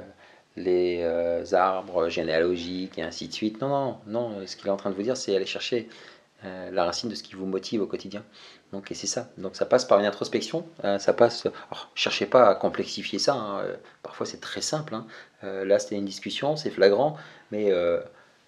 les 0.55 0.99
euh, 1.01 1.43
arbres 1.53 2.09
généalogiques 2.09 2.97
et 2.97 3.03
ainsi 3.03 3.27
de 3.27 3.33
suite. 3.33 3.61
Non, 3.61 3.69
non, 3.69 3.97
non, 4.07 4.45
ce 4.45 4.55
qu'il 4.55 4.67
est 4.67 4.71
en 4.71 4.77
train 4.77 4.89
de 4.89 4.95
vous 4.95 5.03
dire 5.03 5.17
c'est 5.17 5.35
aller 5.35 5.45
chercher 5.45 5.87
la 6.43 6.85
racine 6.85 7.09
de 7.09 7.15
ce 7.15 7.23
qui 7.23 7.35
vous 7.35 7.45
motive 7.45 7.81
au 7.81 7.87
quotidien. 7.87 8.23
Donc, 8.73 8.91
et 8.91 8.95
c'est 8.95 9.07
ça. 9.07 9.29
Donc, 9.37 9.55
ça 9.55 9.65
passe 9.65 9.85
par 9.85 9.99
une 9.99 10.05
introspection. 10.05 10.65
Euh, 10.83 10.99
ça 10.99 11.13
passe. 11.13 11.45
Alors, 11.45 11.89
cherchez 11.95 12.25
pas 12.25 12.49
à 12.49 12.55
complexifier 12.55 13.19
ça. 13.19 13.33
Hein. 13.33 13.59
Euh, 13.59 13.75
parfois, 14.03 14.25
c'est 14.25 14.41
très 14.41 14.61
simple. 14.61 14.93
Hein. 14.93 15.05
Euh, 15.43 15.65
là, 15.65 15.79
c'était 15.79 15.95
une 15.95 16.05
discussion, 16.05 16.55
c'est 16.55 16.69
flagrant, 16.69 17.15
mais 17.51 17.71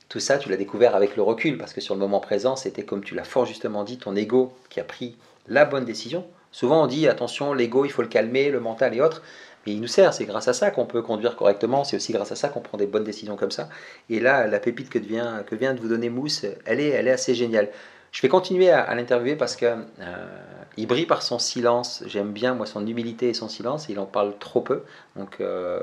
tout 0.10 0.19
ça, 0.19 0.39
tu 0.39 0.49
l'as 0.49 0.58
découvert 0.58 0.95
avec 0.95 1.15
le 1.15 1.21
recul, 1.21 1.58
parce 1.58 1.71
que 1.71 1.82
sur 1.82 1.93
le 1.93 1.99
moment 1.99 2.19
présent, 2.19 2.56
c'était 2.56 2.84
comme 2.84 3.04
tu 3.04 3.13
l'as 3.13 3.23
fort 3.23 3.45
justement 3.45 3.84
dit, 3.84 3.99
ton 3.99 4.15
ego 4.15 4.54
qui 4.69 4.80
a 4.80 4.84
pris 4.84 5.15
la 5.47 5.65
bonne 5.65 5.86
décision. 5.86 6.25
Souvent, 6.52 6.84
on 6.84 6.88
dit 6.88 7.08
attention, 7.08 7.54
l'ego, 7.54 7.86
il 7.86 7.91
faut 7.91 8.02
le 8.02 8.08
calmer, 8.08 8.49
le 8.49 8.60
mental 8.60 8.95
et 8.95 9.02
autres. 9.02 9.21
Mais 9.69 9.75
il 9.75 9.82
nous 9.82 9.88
sert, 9.88 10.15
c'est 10.15 10.25
grâce 10.25 10.47
à 10.47 10.53
ça 10.53 10.71
qu'on 10.71 10.88
peut 10.88 11.03
conduire 11.03 11.36
correctement, 11.36 11.84
c'est 11.84 11.95
aussi 11.95 12.12
grâce 12.12 12.32
à 12.32 12.36
ça 12.36 12.49
qu'on 12.49 12.60
prend 12.60 12.75
des 12.75 12.88
bonnes 12.88 13.03
décisions 13.03 13.36
comme 13.36 13.51
ça. 13.51 13.69
Et 14.10 14.19
là, 14.19 14.47
la 14.47 14.60
pépite 14.60 14.89
que 14.89 14.97
vient, 14.97 15.43
que 15.43 15.53
vient 15.53 15.75
de 15.75 15.79
vous 15.79 15.89
donner 15.89 16.10
Mousse, 16.10 16.43
elle 16.65 16.79
est, 16.79 16.89
elle 16.89 17.08
est 17.08 17.12
assez 17.12 17.36
géniale. 17.36 17.69
Je 18.12 18.23
vais 18.23 18.29
continuer 18.29 18.71
à, 18.71 18.95
l'interviewer 18.95 19.36
parce 19.36 19.55
que 19.55 19.65
euh, 19.67 20.41
il 20.75 20.88
brille 20.88 21.05
par 21.05 21.21
son 21.21 21.38
silence. 21.38 22.03
J'aime 22.08 22.32
bien 22.32 22.55
moi 22.55 22.65
son 22.65 22.88
humilité 22.88 23.29
et 23.29 23.36
son 23.36 23.47
silence. 23.47 23.89
il 23.89 23.99
en 23.99 24.08
parle 24.08 24.39
trop 24.39 24.62
peu. 24.62 24.82
Donc 25.15 25.39
euh, 25.39 25.79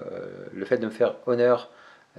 le 0.53 0.64
fait 0.64 0.79
de 0.79 0.87
me 0.87 0.90
faire 0.90 1.14
honneur 1.27 1.70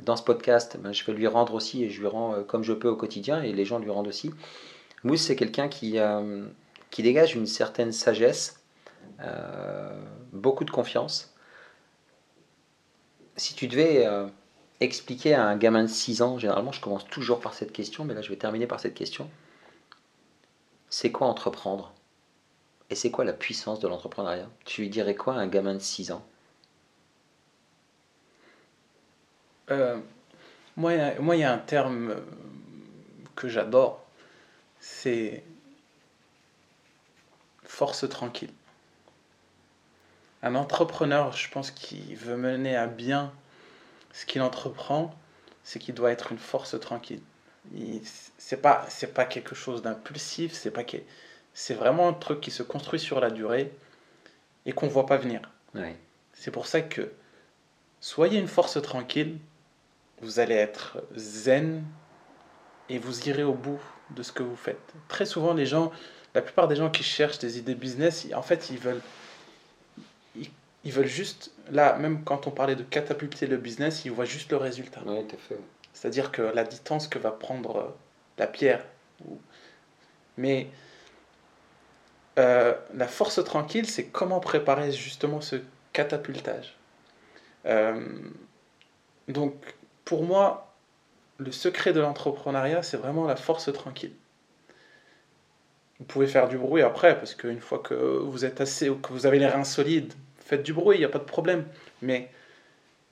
dans 0.02 0.16
ce 0.16 0.24
podcast, 0.24 0.78
ben, 0.80 0.94
je 0.94 1.04
vais 1.04 1.12
lui 1.12 1.28
rendre 1.28 1.54
aussi 1.54 1.84
et 1.84 1.90
je 1.90 2.00
lui 2.00 2.08
rends 2.08 2.34
euh, 2.34 2.44
comme 2.44 2.64
je 2.64 2.72
peux 2.72 2.88
au 2.88 2.96
quotidien 2.96 3.44
et 3.44 3.52
les 3.52 3.66
gens 3.66 3.80
lui 3.80 3.90
rendent 3.90 4.08
aussi. 4.08 4.32
Mousse 5.04 5.24
c'est 5.24 5.36
quelqu'un 5.36 5.68
qui 5.68 5.98
qui 6.92 7.04
dégage 7.04 7.36
une 7.36 7.46
certaine 7.46 7.92
sagesse, 7.92 8.62
beaucoup 10.32 10.64
de 10.64 10.72
confiance. 10.72 11.34
Si 13.38 13.56
tu 13.56 13.68
devais 13.70 14.06
expliquer 14.82 15.34
à 15.34 15.46
un 15.46 15.56
gamin 15.58 15.84
de 15.84 15.88
6 15.88 16.22
ans, 16.22 16.38
généralement 16.40 16.72
je 16.74 16.82
commence 16.82 17.08
toujours 17.08 17.40
par 17.42 17.54
cette 17.54 17.72
question, 17.72 18.04
mais 18.06 18.14
là 18.14 18.22
je 18.22 18.30
vais 18.30 18.36
terminer 18.38 18.68
par 18.68 18.80
cette 18.82 18.96
question. 18.96 19.30
C'est 20.90 21.14
quoi 21.14 21.28
entreprendre? 21.28 21.94
Et 22.90 22.96
c'est 22.96 23.12
quoi 23.12 23.26
la 23.26 23.34
puissance 23.34 23.80
de 23.80 23.88
l'entrepreneuriat? 23.88 24.50
Tu 24.66 24.82
lui 24.82 24.90
dirais 24.90 25.16
quoi 25.16 25.36
à 25.36 25.40
un 25.40 25.48
gamin 25.48 25.76
de 25.76 25.80
6 25.80 26.12
ans? 26.12 26.26
Euh, 29.72 29.98
Moi, 30.78 30.96
il 30.96 31.40
y 31.40 31.44
a 31.44 31.54
un 31.54 31.58
terme 31.60 32.12
euh, 32.12 32.22
que 33.36 33.48
j'adore, 33.48 34.06
c'est 34.80 35.44
force 37.66 38.10
tranquille. 38.10 38.52
Un 40.44 40.56
entrepreneur, 40.56 41.32
je 41.32 41.50
pense, 41.50 41.72
qui 41.72 42.16
veut 42.16 42.38
mener 42.38 42.76
à 42.76 42.88
bien 42.88 43.34
ce 44.14 44.26
qu'il 44.26 44.42
entreprend, 44.42 45.14
c'est 45.64 45.80
qu'il 45.80 45.96
doit 45.96 46.12
être 46.12 46.32
une 46.32 46.38
force 46.38 46.80
tranquille. 46.80 47.22
C'est 48.38 48.62
pas 48.62 48.86
c'est 48.88 49.14
pas 49.14 49.26
quelque 49.26 49.54
chose 49.54 49.82
d'impulsif 49.82 50.54
c'est 50.54 50.72
pas 50.72 50.86
que 50.86 50.96
c'est 51.54 51.74
vraiment 51.74 52.08
un 52.08 52.14
truc 52.14 52.40
qui 52.40 52.50
se 52.50 52.64
construit 52.64 53.00
sur 53.00 53.20
la 53.20 53.30
durée 53.30 53.74
et 54.66 54.72
qu'on 54.72 54.88
voit 54.88 55.06
pas 55.06 55.18
venir. 55.18 55.42
C'est 56.32 56.52
pour 56.52 56.68
ça 56.68 56.82
que 56.82 57.12
soyez 58.00 58.40
une 58.40 58.48
force 58.48 58.82
tranquille 58.82 59.38
vous 60.22 60.40
allez 60.40 60.56
être 60.56 61.04
zen 61.16 61.84
et 62.90 62.98
vous 62.98 63.28
irez 63.28 63.44
au 63.44 63.54
bout 63.54 63.80
de 64.12 64.24
ce 64.24 64.32
que 64.32 64.44
vous 64.44 64.56
faites. 64.56 64.94
Très 65.10 65.26
souvent 65.26 65.54
les 65.54 65.66
gens 65.66 65.92
la 66.34 66.42
plupart 66.42 66.70
des 66.70 66.78
gens 66.78 66.90
qui 66.90 67.04
cherchent 67.04 67.40
des 67.40 67.58
idées 67.60 67.76
business 67.76 68.28
en 68.34 68.42
fait 68.42 68.70
ils 68.70 68.80
veulent 68.80 69.02
ils, 70.84 70.92
veulent 70.92 71.06
juste 71.06 71.52
là 71.72 71.98
même 71.98 72.24
quand 72.24 72.48
on 72.48 72.52
parlait 72.52 72.76
de 72.76 72.84
catapulter 72.84 73.48
le 73.48 73.58
business 73.58 74.06
ils 74.06 74.12
voient 74.12 74.26
juste 74.26 74.52
le 74.52 74.58
résultat 74.58 75.02
ouais, 75.06 75.26
fait. 75.38 75.58
C'est-à-dire 75.98 76.32
que 76.32 76.44
la 76.44 76.64
distance 76.64 77.08
que 77.08 77.18
va 77.18 77.32
prendre 77.32 77.78
euh, 77.78 77.96
la 78.38 78.46
pierre. 78.46 78.86
Mais 80.38 80.68
euh, 82.38 82.76
la 82.94 83.08
force 83.08 83.44
tranquille, 83.44 83.90
c'est 83.90 84.06
comment 84.06 84.40
préparer 84.40 84.92
justement 84.92 85.42
ce 85.42 85.56
catapultage. 85.94 86.78
Euh, 87.66 88.00
donc, 89.28 89.56
pour 90.06 90.24
moi, 90.24 90.76
le 91.40 91.52
secret 91.52 91.94
de 91.94 92.00
l'entrepreneuriat, 92.00 92.84
c'est 92.84 92.98
vraiment 92.98 93.26
la 93.26 93.36
force 93.36 93.74
tranquille. 93.74 94.14
vous 96.00 96.06
pouvez 96.06 96.28
faire 96.28 96.48
du 96.48 96.60
bruit 96.60 96.84
après, 96.84 97.18
parce 97.18 97.34
qu'une 97.34 97.60
fois 97.60 97.80
que 97.80 97.96
vous 97.96 98.46
êtes 98.46 98.62
assez, 98.62 98.88
que 99.02 99.14
vous 99.14 99.26
avez 99.26 99.40
les 99.40 99.48
reins 99.48 99.64
solides, 99.64 100.14
faites 100.48 100.64
du 100.64 100.74
bruit, 100.74 100.98
il 100.98 101.00
n'y 101.00 101.06
a 101.06 101.10
pas 101.10 101.20
de 101.20 101.24
problème. 101.24 101.66
Mais 102.02 102.30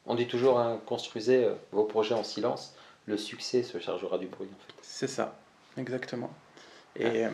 on 0.06 0.15
dit 0.15 0.28
toujours, 0.28 0.60
hein, 0.60 0.80
construisez 0.86 1.45
euh, 1.45 1.54
vos 1.71 1.84
projets 1.84 2.15
en 2.15 2.24
silence, 2.24 2.76
le 3.06 3.17
succès 3.17 3.63
se 3.63 3.78
chargera 3.80 4.17
du 4.17 4.28
bruit. 4.28 4.48
En 4.52 4.67
fait. 4.67 4.74
C'est 4.82 5.08
ça, 5.08 5.38
exactement. 5.78 6.34
Et 6.95 7.26
euh, 7.26 7.30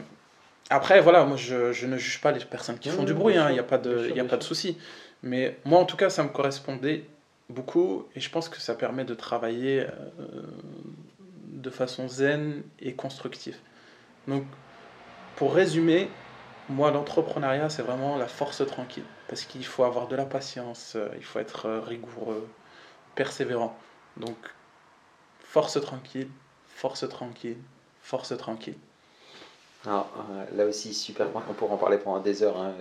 après, 0.69 1.01
voilà, 1.01 1.25
moi 1.25 1.37
je, 1.37 1.71
je, 1.71 1.85
ne 1.85 1.97
juge 1.97 2.21
pas 2.21 2.31
les 2.31 2.43
personnes 2.43 2.79
qui 2.79 2.89
font 2.89 3.03
du 3.03 3.13
bruit, 3.13 3.37
hein, 3.37 3.49
il 3.49 3.53
n'y 3.53 3.59
a 3.59 3.63
pas 3.63 3.77
de, 3.77 4.09
y 4.09 4.19
a 4.19 4.25
pas 4.25 4.37
de 4.37 4.43
souci. 4.43 4.77
Mais 5.23 5.57
moi 5.65 5.79
en 5.79 5.85
tout 5.85 5.97
cas, 5.97 6.09
ça 6.09 6.23
me 6.23 6.29
correspondait 6.29 7.05
beaucoup 7.49 8.07
et 8.15 8.19
je 8.19 8.29
pense 8.29 8.49
que 8.49 8.59
ça 8.59 8.73
permet 8.73 9.03
de 9.03 9.13
travailler 9.13 9.85
de 11.51 11.69
façon 11.69 12.07
zen 12.07 12.63
et 12.79 12.93
constructive. 12.93 13.57
Donc, 14.27 14.45
pour 15.35 15.53
résumer, 15.53 16.09
moi, 16.71 16.91
l'entrepreneuriat, 16.91 17.69
c'est 17.69 17.81
vraiment 17.81 18.17
la 18.17 18.27
force 18.27 18.65
tranquille. 18.65 19.03
Parce 19.27 19.43
qu'il 19.43 19.65
faut 19.65 19.83
avoir 19.83 20.07
de 20.07 20.15
la 20.15 20.25
patience, 20.25 20.93
euh, 20.95 21.09
il 21.17 21.23
faut 21.23 21.39
être 21.39 21.67
euh, 21.67 21.81
rigoureux, 21.81 22.47
persévérant. 23.15 23.77
Donc, 24.17 24.37
force 25.39 25.79
tranquille, 25.81 26.29
force 26.67 27.07
tranquille, 27.07 27.57
force 28.01 28.35
tranquille. 28.37 28.77
Alors, 29.85 30.09
euh, 30.31 30.45
là 30.57 30.65
aussi, 30.65 30.93
super 30.93 31.29
point 31.29 31.41
qu'on 31.41 31.53
pourra 31.53 31.75
en 31.75 31.77
parler 31.77 31.97
pendant 31.97 32.19
des 32.19 32.43
heures. 32.43 32.57
Hein, 32.57 32.73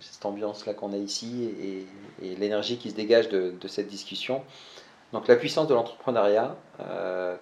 cette 0.00 0.26
ambiance-là 0.26 0.74
qu'on 0.74 0.92
a 0.92 0.98
ici 0.98 1.50
et, 1.60 1.86
l'énergie 2.36 2.76
qui 2.76 2.90
se 2.90 2.94
dégage 2.94 3.28
de, 3.28 3.54
de, 3.58 3.68
cette 3.68 3.88
discussion. 3.88 4.44
Donc, 5.12 5.26
la 5.26 5.36
puissance 5.36 5.68
de 5.68 5.74
l'entrepreneuriat, 5.74 6.54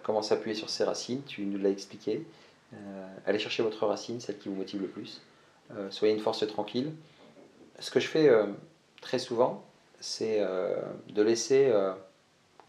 comment 0.03 0.23
s'appuyer 0.23 0.55
sur 0.55 0.71
ses 0.71 0.85
racines, 0.85 1.23
tu 1.27 1.43
nous 1.43 1.59
l'as 1.59 1.71
expliqué. 1.71 2.25
allez 3.27 3.41
chercher 3.41 3.65
votre 3.65 3.85
racine, 3.87 4.21
celle 4.21 4.39
qui 4.39 4.49
vous 4.49 4.55
motive 4.55 4.83
le 4.83 4.89
plus. 4.89 5.21
Soyez 5.91 6.15
une 6.15 6.21
force 6.21 6.47
tranquille 6.47 6.93
ce 7.79 7.91
que 7.91 8.01
je 8.01 8.09
fais 8.09 8.29
euh, 8.29 8.47
très 9.01 9.19
souvent, 9.19 9.65
c'est 10.01 10.39
euh, 10.41 10.77
de 11.09 11.23
laisser 11.23 11.71
euh, 11.73 11.93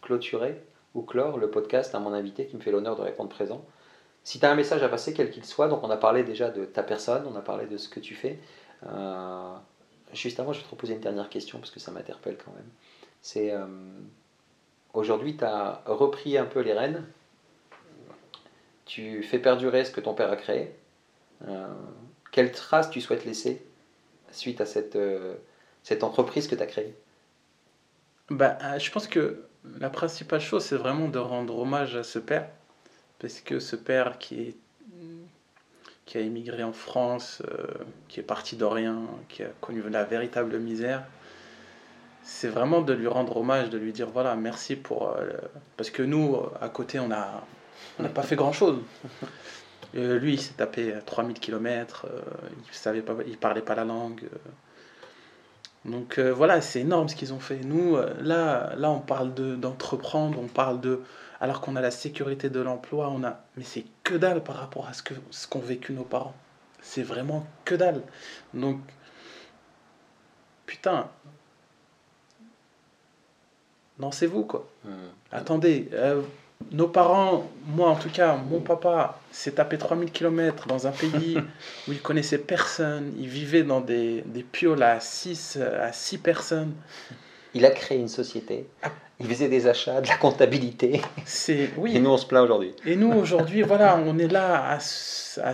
clôturer 0.02 0.62
ou 0.94 1.02
clore 1.02 1.38
le 1.38 1.50
podcast 1.50 1.94
à 1.96 2.00
mon 2.00 2.14
invité 2.14 2.46
qui 2.48 2.56
me 2.56 2.62
fait 2.62 2.72
l'honneur 2.72 2.96
de 2.96 3.02
répondre 3.02 3.30
présent. 3.30 3.64
Si 4.24 4.40
tu 4.40 4.46
as 4.46 4.52
un 4.52 4.56
message 4.56 4.82
à 4.82 4.90
passer, 4.90 5.14
quel 5.14 5.30
qu'il 5.30 5.46
soit, 5.46 5.68
donc 5.68 5.84
on 5.84 5.90
a 5.90 5.98
parlé 5.98 6.24
déjà 6.24 6.50
de 6.50 6.66
ta 6.66 6.84
personne, 6.84 7.26
on 7.32 7.36
a 7.36 7.42
parlé 7.42 7.68
de 7.68 7.78
ce 7.78 7.90
que 7.90 8.00
tu 8.00 8.16
fais. 8.16 8.40
juste 10.14 10.40
avant, 10.40 10.54
je 10.54 10.60
vais 10.60 10.66
te 10.66 10.72
reposer 10.72 10.94
une 10.94 11.02
dernière 11.02 11.30
question 11.30 11.60
parce 11.60 11.70
que 11.70 11.80
ça 11.80 11.92
m'interpelle 11.92 12.38
quand 12.44 12.52
même. 12.54 12.70
C'est 13.22 13.54
aujourd'hui, 14.94 15.38
tu 15.38 15.44
as 15.44 15.84
repris 15.86 16.40
un 16.40 16.46
peu 16.46 16.62
les 16.62 16.74
rênes, 16.74 17.06
tu 18.86 19.22
fais 19.22 19.38
perdurer 19.38 19.86
ce 19.86 19.92
que 19.92 20.02
ton 20.02 20.16
père 20.16 20.32
a 20.32 20.38
créé. 20.38 20.74
Quelle 22.36 22.52
trace 22.52 22.90
tu 22.90 23.00
souhaites 23.00 23.24
laisser 23.24 23.66
suite 24.34 24.60
à 24.60 24.66
cette, 24.66 24.98
euh, 24.98 25.36
cette 25.84 26.04
entreprise 26.04 26.50
que 26.50 26.56
tu 26.56 26.62
as 26.62 26.66
créée? 26.66 26.94
Bah, 28.30 28.58
euh, 28.62 28.78
Je 28.78 28.92
pense 28.92 29.08
que 29.08 29.46
la 29.80 29.90
principale 29.90 30.42
chose, 30.42 30.66
c'est 30.66 30.76
vraiment 30.76 31.08
de 31.08 31.18
rendre 31.18 31.58
hommage 31.58 31.96
à 31.96 32.04
ce 32.04 32.20
père. 32.20 32.50
Parce 33.20 33.40
que 33.40 33.62
ce 33.62 33.78
père 33.78 34.18
qui, 34.18 34.58
qui 36.06 36.18
a 36.18 36.20
émigré 36.20 36.62
en 36.62 36.74
France, 36.74 37.42
euh, 37.50 37.68
qui 38.10 38.20
est 38.20 38.24
parti 38.24 38.58
de 38.58 38.66
rien, 38.66 39.04
qui 39.30 39.44
a 39.44 39.48
connu 39.62 39.82
la 39.90 40.04
véritable 40.04 40.60
misère, 40.60 41.06
c'est 42.22 42.50
vraiment 42.50 42.82
de 42.82 42.92
lui 42.92 43.08
rendre 43.08 43.38
hommage, 43.38 43.70
de 43.70 43.78
lui 43.78 43.94
dire 43.94 44.10
voilà, 44.10 44.36
merci 44.36 44.76
pour. 44.76 45.16
parce 45.78 45.90
que 45.90 46.04
nous, 46.04 46.38
à 46.60 46.68
côté, 46.68 47.00
on 47.00 47.08
n'a 47.08 47.46
on 47.98 48.04
pas 48.10 48.24
fait 48.24 48.36
grand 48.36 48.52
chose. 48.52 48.80
Euh, 49.96 50.20
lui, 50.20 50.34
il 50.34 50.42
s'est 50.42 50.54
tapé 50.54 50.94
3000 51.06 51.40
km, 51.40 52.06
euh, 52.06 52.22
il 52.68 52.74
savait 52.74 53.02
pas, 53.02 53.16
il 53.26 53.38
parlait 53.38 53.62
pas 53.62 53.76
la 53.76 53.86
langue. 53.86 54.24
Euh. 54.24 54.38
Donc 55.90 56.18
voilà, 56.18 56.62
c'est 56.62 56.82
énorme 56.82 57.08
ce 57.10 57.16
qu'ils 57.16 57.32
ont 57.32 57.40
fait. 57.40 57.58
Nous, 57.58 57.96
là, 58.22 58.76
là, 58.76 58.90
on 58.90 59.00
parle 59.00 59.36
d'entreprendre, 59.36 60.40
on 60.42 60.48
parle 60.48 60.82
de, 60.82 61.02
alors 61.40 61.62
qu'on 61.62 61.76
a 61.76 61.82
la 61.82 61.92
sécurité 61.92 62.50
de 62.50 62.60
l'emploi, 62.60 63.10
on 63.10 63.24
a, 63.24 63.40
mais 63.56 63.64
c'est 63.64 63.86
que 64.04 64.16
dalle 64.16 64.44
par 64.44 64.56
rapport 64.56 64.88
à 64.88 64.94
ce 64.94 65.04
que 65.04 65.14
ce 65.30 65.48
qu'ont 65.48 65.60
vécu 65.60 65.94
nos 65.94 66.04
parents. 66.04 66.34
C'est 66.82 67.04
vraiment 67.04 67.46
que 67.66 67.76
dalle. 67.76 68.02
Donc, 68.56 68.80
putain, 70.66 71.08
lancez-vous 74.00 74.44
quoi. 74.44 74.68
Mmh. 74.86 74.90
Attendez 75.32 75.90
nos 76.72 76.88
parents, 76.88 77.50
moi 77.68 77.90
en 77.90 77.96
tout 77.96 78.10
cas, 78.10 78.36
mon 78.36 78.60
papa 78.60 79.20
s'est 79.32 79.54
tapé 79.54 79.78
3000 79.78 80.12
km 80.12 80.68
dans 80.68 80.88
un 80.88 80.92
pays 80.92 81.38
où 81.88 81.92
il 81.92 82.02
connaissait 82.02 82.38
personne, 82.38 83.14
il 83.18 83.28
vivait 83.28 83.64
dans 83.64 83.82
des, 83.82 84.24
des 84.26 84.44
pioles 84.44 84.84
à 84.84 85.00
6 85.00 85.58
à 85.58 85.92
six 85.92 86.18
personnes. 86.18 86.74
Il 87.54 87.66
a 87.66 87.72
créé 87.72 87.98
une 87.98 88.10
société, 88.10 88.68
ah. 88.84 88.92
il 89.20 89.28
faisait 89.28 89.48
des 89.48 89.68
achats, 89.68 90.02
de 90.02 90.08
la 90.08 90.18
comptabilité. 90.18 91.02
C'est 91.26 91.70
oui. 91.78 91.96
Et 91.96 92.00
nous 92.00 92.10
on 92.10 92.18
se 92.18 92.26
plaint 92.26 92.44
aujourd'hui. 92.44 92.74
Et 92.86 92.96
nous 92.96 93.12
aujourd'hui, 93.12 93.62
voilà, 93.62 93.98
on 93.98 94.18
est 94.18 94.28
là 94.28 94.56
à, 94.56 94.76
à, 94.76 94.80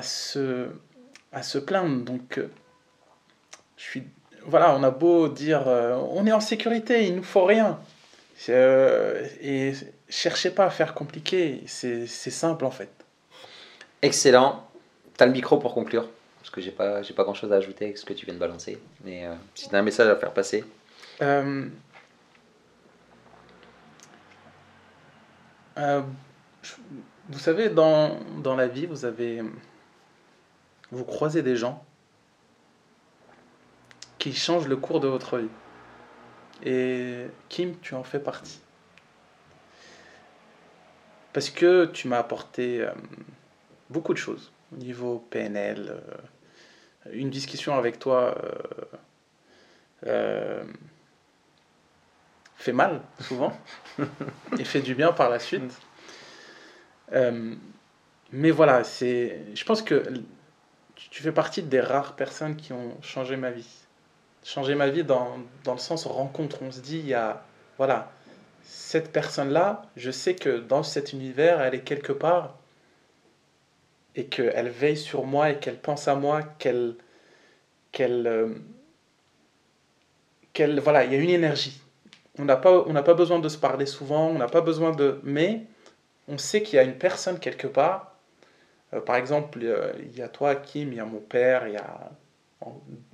se, 0.02 0.68
à 1.32 1.44
se 1.44 1.58
plaindre. 1.60 2.04
Donc, 2.04 2.40
euh, 2.40 2.50
je 3.78 3.84
suis, 3.84 4.04
voilà, 4.46 4.76
on 4.76 4.82
a 4.82 4.90
beau 4.90 5.28
dire, 5.28 5.68
euh, 5.68 5.96
on 6.12 6.26
est 6.26 6.32
en 6.32 6.40
sécurité, 6.40 7.06
il 7.06 7.16
nous 7.18 7.24
faut 7.24 7.46
rien. 7.46 7.80
Euh, 8.50 9.28
et 9.42 9.74
cherchez 10.12 10.52
pas 10.52 10.66
à 10.66 10.70
faire 10.70 10.94
compliqué, 10.94 11.64
c'est 11.66 12.06
simple 12.06 12.66
en 12.66 12.72
fait. 12.72 12.92
Excellent. 14.04 14.68
Tu 15.18 15.24
as 15.24 15.26
le 15.26 15.32
micro 15.32 15.58
pour 15.58 15.74
conclure, 15.74 16.08
parce 16.40 16.52
que 16.52 16.62
j'ai 16.62 16.72
pas, 16.72 17.02
pas 17.02 17.24
grand 17.24 17.34
chose 17.34 17.52
à 17.52 17.56
ajouter 17.56 17.86
avec 17.86 17.98
ce 17.98 18.06
que 18.06 18.14
tu 18.14 18.26
viens 18.26 18.36
de 18.36 18.40
balancer. 18.40 18.80
Mais 19.04 19.26
euh, 19.26 19.34
si 19.56 19.70
tu 19.70 19.76
as 19.76 19.80
un 19.80 19.84
message 19.84 20.08
à 20.08 20.16
faire 20.16 20.34
passer. 20.34 20.64
Euh, 21.22 21.68
vous 27.30 27.40
savez, 27.40 27.70
dans, 27.70 28.20
dans 28.44 28.56
la 28.56 28.68
vie, 28.68 28.86
vous 28.86 29.06
avez. 29.06 29.42
Vous 30.92 31.06
croisez 31.06 31.42
des 31.42 31.56
gens 31.56 31.84
qui 34.20 34.34
changent 34.34 34.68
le 34.68 34.76
cours 34.76 35.00
de 35.00 35.08
votre 35.08 35.38
vie. 35.38 35.48
Et 36.64 37.28
Kim, 37.48 37.76
tu 37.82 37.96
en 37.96 38.04
fais 38.04 38.20
partie. 38.20 38.60
Parce 41.34 41.50
que 41.50 41.86
tu 41.86 42.08
m'as 42.08 42.20
apporté 42.20 42.82
euh, 42.82 42.92
beaucoup 43.90 44.14
de 44.14 44.18
choses 44.18 44.52
au 44.74 44.78
niveau 44.78 45.26
PNL. 45.30 45.88
Euh, 45.90 47.10
une 47.14 47.30
discussion 47.30 47.76
avec 47.76 47.98
toi 48.00 48.36
euh, 50.06 50.64
fait 52.56 52.74
mal 52.74 53.02
souvent 53.20 53.58
et 54.60 54.64
fait 54.64 54.82
du 54.82 54.94
bien 54.94 55.12
par 55.12 55.30
la 55.30 55.40
suite. 55.40 55.80
mais 58.32 58.52
voilà, 58.52 58.84
c'est, 58.84 59.42
je 59.56 59.64
pense 59.66 59.82
que 59.82 60.04
tu 60.96 61.24
fais 61.24 61.32
partie 61.32 61.64
des 61.64 61.82
rares 61.82 62.16
personnes 62.16 62.56
qui 62.56 62.72
ont 62.72 63.02
changé 63.02 63.36
ma 63.36 63.50
vie 63.50 63.82
changer 64.44 64.76
ma 64.76 64.90
vie 64.90 65.04
dans, 65.04 65.40
dans 65.64 65.74
le 65.74 65.80
sens 65.80 66.06
rencontre. 66.06 66.62
On 66.62 66.72
se 66.72 66.80
dit, 66.80 67.00
il 67.00 67.08
y 67.08 67.14
a, 67.14 67.44
voilà, 67.78 68.12
cette 68.64 69.12
personne-là, 69.12 69.84
je 69.96 70.12
sais 70.12 70.36
que 70.36 70.60
dans 70.60 70.84
cet 70.84 71.14
univers, 71.14 71.62
elle 71.62 71.76
est 71.76 71.82
quelque 71.82 72.14
part 72.14 72.58
et 74.16 74.26
qu'elle 74.26 74.70
veille 74.70 74.98
sur 74.98 75.26
moi 75.26 75.52
et 75.52 75.60
qu'elle 75.60 75.78
pense 75.80 76.08
à 76.08 76.16
moi, 76.16 76.44
qu'elle. 76.60 76.96
qu'elle 77.92 78.28
euh, 78.28 78.50
qu'elle 80.54 80.80
voilà, 80.80 81.06
il 81.06 81.14
y 81.14 81.16
a 81.16 81.20
une 81.20 81.30
énergie. 81.30 81.82
On 82.38 82.46
n'a 82.46 82.58
pas, 82.58 82.84
pas 82.84 83.14
besoin 83.14 83.40
de 83.40 83.50
se 83.50 83.58
parler 83.58 83.86
souvent, 83.86 84.28
on 84.28 84.38
n'a 84.38 84.48
pas 84.48 84.62
besoin 84.62 84.92
de. 84.92 85.20
Mais 85.24 85.64
on 86.28 86.38
sait 86.38 86.62
qu'il 86.62 86.76
y 86.76 86.80
a 86.80 86.84
une 86.84 86.98
personne 86.98 87.40
quelque 87.40 87.68
part. 87.68 88.16
Euh, 88.94 89.02
par 89.02 89.16
exemple, 89.16 89.60
il 90.00 90.18
y 90.18 90.22
a 90.22 90.28
toi, 90.28 90.56
Kim, 90.56 90.92
il 90.92 90.96
y 90.96 91.00
a 91.00 91.06
mon 91.06 91.20
père, 91.20 91.68
il 91.68 91.74
y 91.74 91.78
a 91.78 92.12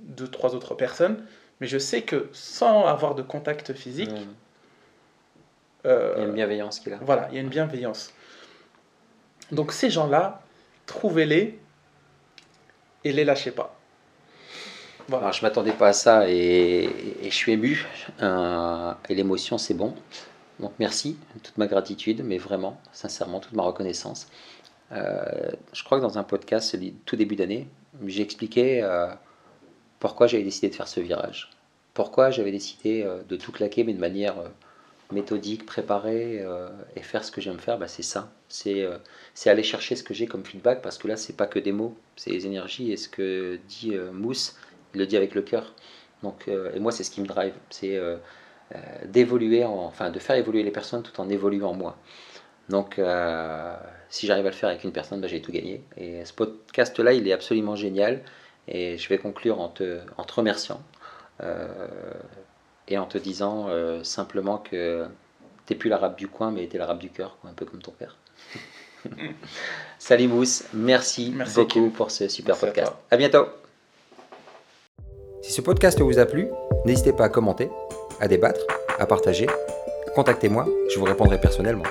deux, 0.00 0.28
trois 0.28 0.54
autres 0.54 0.74
personnes, 0.74 1.24
mais 1.60 1.66
je 1.66 1.78
sais 1.78 2.02
que 2.02 2.28
sans 2.32 2.86
avoir 2.86 3.14
de 3.14 3.22
contact 3.22 3.72
physique, 3.72 4.10
euh, 5.86 6.14
il 6.16 6.20
y 6.20 6.24
a 6.24 6.28
une 6.28 6.34
bienveillance 6.34 6.80
qu'il 6.80 6.92
a. 6.92 6.98
Voilà, 6.98 7.28
il 7.30 7.36
y 7.36 7.38
a 7.38 7.40
une 7.40 7.48
bienveillance. 7.48 8.12
Donc 9.52 9.72
ces 9.72 9.90
gens-là, 9.90 10.42
trouvez-les 10.86 11.58
et 13.04 13.12
les 13.12 13.24
lâchez 13.24 13.50
pas. 13.50 13.74
Voilà. 15.08 15.26
Alors, 15.26 15.32
je 15.32 15.42
m'attendais 15.42 15.72
pas 15.72 15.88
à 15.88 15.92
ça 15.92 16.28
et, 16.28 16.90
je 17.22 17.30
suis 17.30 17.52
ému. 17.52 17.86
Euh, 18.20 18.92
et 19.08 19.14
l'émotion, 19.14 19.56
c'est 19.56 19.74
bon. 19.74 19.94
Donc 20.60 20.72
merci, 20.78 21.16
toute 21.42 21.56
ma 21.56 21.66
gratitude, 21.66 22.22
mais 22.24 22.36
vraiment, 22.36 22.80
sincèrement, 22.92 23.40
toute 23.40 23.54
ma 23.54 23.62
reconnaissance. 23.62 24.28
Euh, 24.90 25.50
je 25.72 25.84
crois 25.84 25.98
que 25.98 26.02
dans 26.02 26.18
un 26.18 26.24
podcast, 26.24 26.76
tout 27.06 27.16
début 27.16 27.36
d'année, 27.36 27.68
j'ai 28.06 28.22
expliqué 28.22 28.86
pourquoi 29.98 30.26
j'avais 30.26 30.42
décidé 30.42 30.68
de 30.68 30.74
faire 30.74 30.88
ce 30.88 31.00
virage. 31.00 31.50
Pourquoi 31.94 32.30
j'avais 32.30 32.52
décidé 32.52 33.06
de 33.28 33.36
tout 33.36 33.52
claquer, 33.52 33.84
mais 33.84 33.94
de 33.94 34.00
manière 34.00 34.34
méthodique, 35.10 35.66
préparé 35.66 36.44
et 36.96 37.02
faire 37.02 37.24
ce 37.24 37.30
que 37.30 37.40
j'aime 37.40 37.58
faire, 37.58 37.78
bah, 37.78 37.88
c'est 37.88 38.02
ça. 38.02 38.32
C'est 38.48 38.86
c'est 39.34 39.50
aller 39.50 39.62
chercher 39.62 39.96
ce 39.96 40.02
que 40.02 40.14
j'ai 40.14 40.26
comme 40.26 40.44
feedback 40.44 40.82
parce 40.82 40.98
que 40.98 41.08
là, 41.08 41.16
c'est 41.16 41.36
pas 41.36 41.46
que 41.46 41.58
des 41.58 41.72
mots, 41.72 41.96
c'est 42.16 42.30
les 42.30 42.46
énergies 42.46 42.92
et 42.92 42.96
ce 42.96 43.08
que 43.08 43.58
dit 43.68 43.96
Mousse, 44.12 44.56
il 44.94 45.00
le 45.00 45.06
dit 45.06 45.16
avec 45.16 45.34
le 45.34 45.42
cœur. 45.42 45.74
Donc, 46.22 46.48
et 46.48 46.78
moi, 46.78 46.92
c'est 46.92 47.04
ce 47.04 47.10
qui 47.10 47.20
me 47.20 47.26
drive, 47.26 47.54
c'est 47.70 47.98
d'évoluer, 49.06 49.64
enfin 49.64 50.10
de 50.10 50.18
faire 50.18 50.36
évoluer 50.36 50.62
les 50.62 50.70
personnes 50.70 51.02
tout 51.02 51.18
en 51.20 51.28
évoluant 51.28 51.74
moi. 51.74 51.96
Donc, 52.68 53.00
si 54.10 54.26
j'arrive 54.26 54.46
à 54.46 54.50
le 54.50 54.54
faire 54.54 54.68
avec 54.68 54.84
une 54.84 54.92
personne, 54.92 55.20
bah, 55.20 55.26
j'ai 55.28 55.40
tout 55.40 55.52
gagné. 55.52 55.82
Et 55.96 56.24
ce 56.24 56.32
podcast-là, 56.32 57.12
il 57.12 57.26
est 57.28 57.32
absolument 57.32 57.76
génial. 57.76 58.22
Et 58.68 58.98
je 58.98 59.08
vais 59.08 59.18
conclure 59.18 59.60
en 59.60 59.68
te, 59.68 59.98
en 60.18 60.24
te 60.24 60.34
remerciant 60.34 60.82
euh, 61.42 61.66
et 62.90 62.98
en 62.98 63.06
te 63.06 63.18
disant 63.18 63.66
euh, 63.68 64.02
simplement 64.02 64.58
que 64.58 65.06
tu 65.66 65.72
n'es 65.72 65.78
plus 65.78 65.90
l'arabe 65.90 66.16
du 66.16 66.28
coin, 66.28 66.50
mais 66.50 66.66
tu 66.66 66.76
es 66.76 66.78
l'arabe 66.78 66.98
du 66.98 67.10
cœur, 67.10 67.36
un 67.44 67.52
peu 67.52 67.64
comme 67.64 67.82
ton 67.82 67.92
père. 67.92 68.16
Salut 69.98 70.28
Mousse, 70.28 70.64
merci, 70.72 71.34
beaucoup 71.54 71.90
pour 71.90 72.10
ce 72.10 72.28
super 72.28 72.56
podcast. 72.56 72.92
À, 73.10 73.14
à 73.14 73.16
bientôt. 73.16 73.46
Si 75.42 75.52
ce 75.52 75.60
podcast 75.60 76.00
vous 76.00 76.18
a 76.18 76.26
plu, 76.26 76.48
n'hésitez 76.84 77.12
pas 77.12 77.24
à 77.24 77.28
commenter, 77.28 77.70
à 78.20 78.28
débattre, 78.28 78.60
à 78.98 79.06
partager. 79.06 79.46
Contactez-moi, 80.14 80.66
je 80.92 80.98
vous 80.98 81.04
répondrai 81.04 81.40
personnellement. 81.40 81.84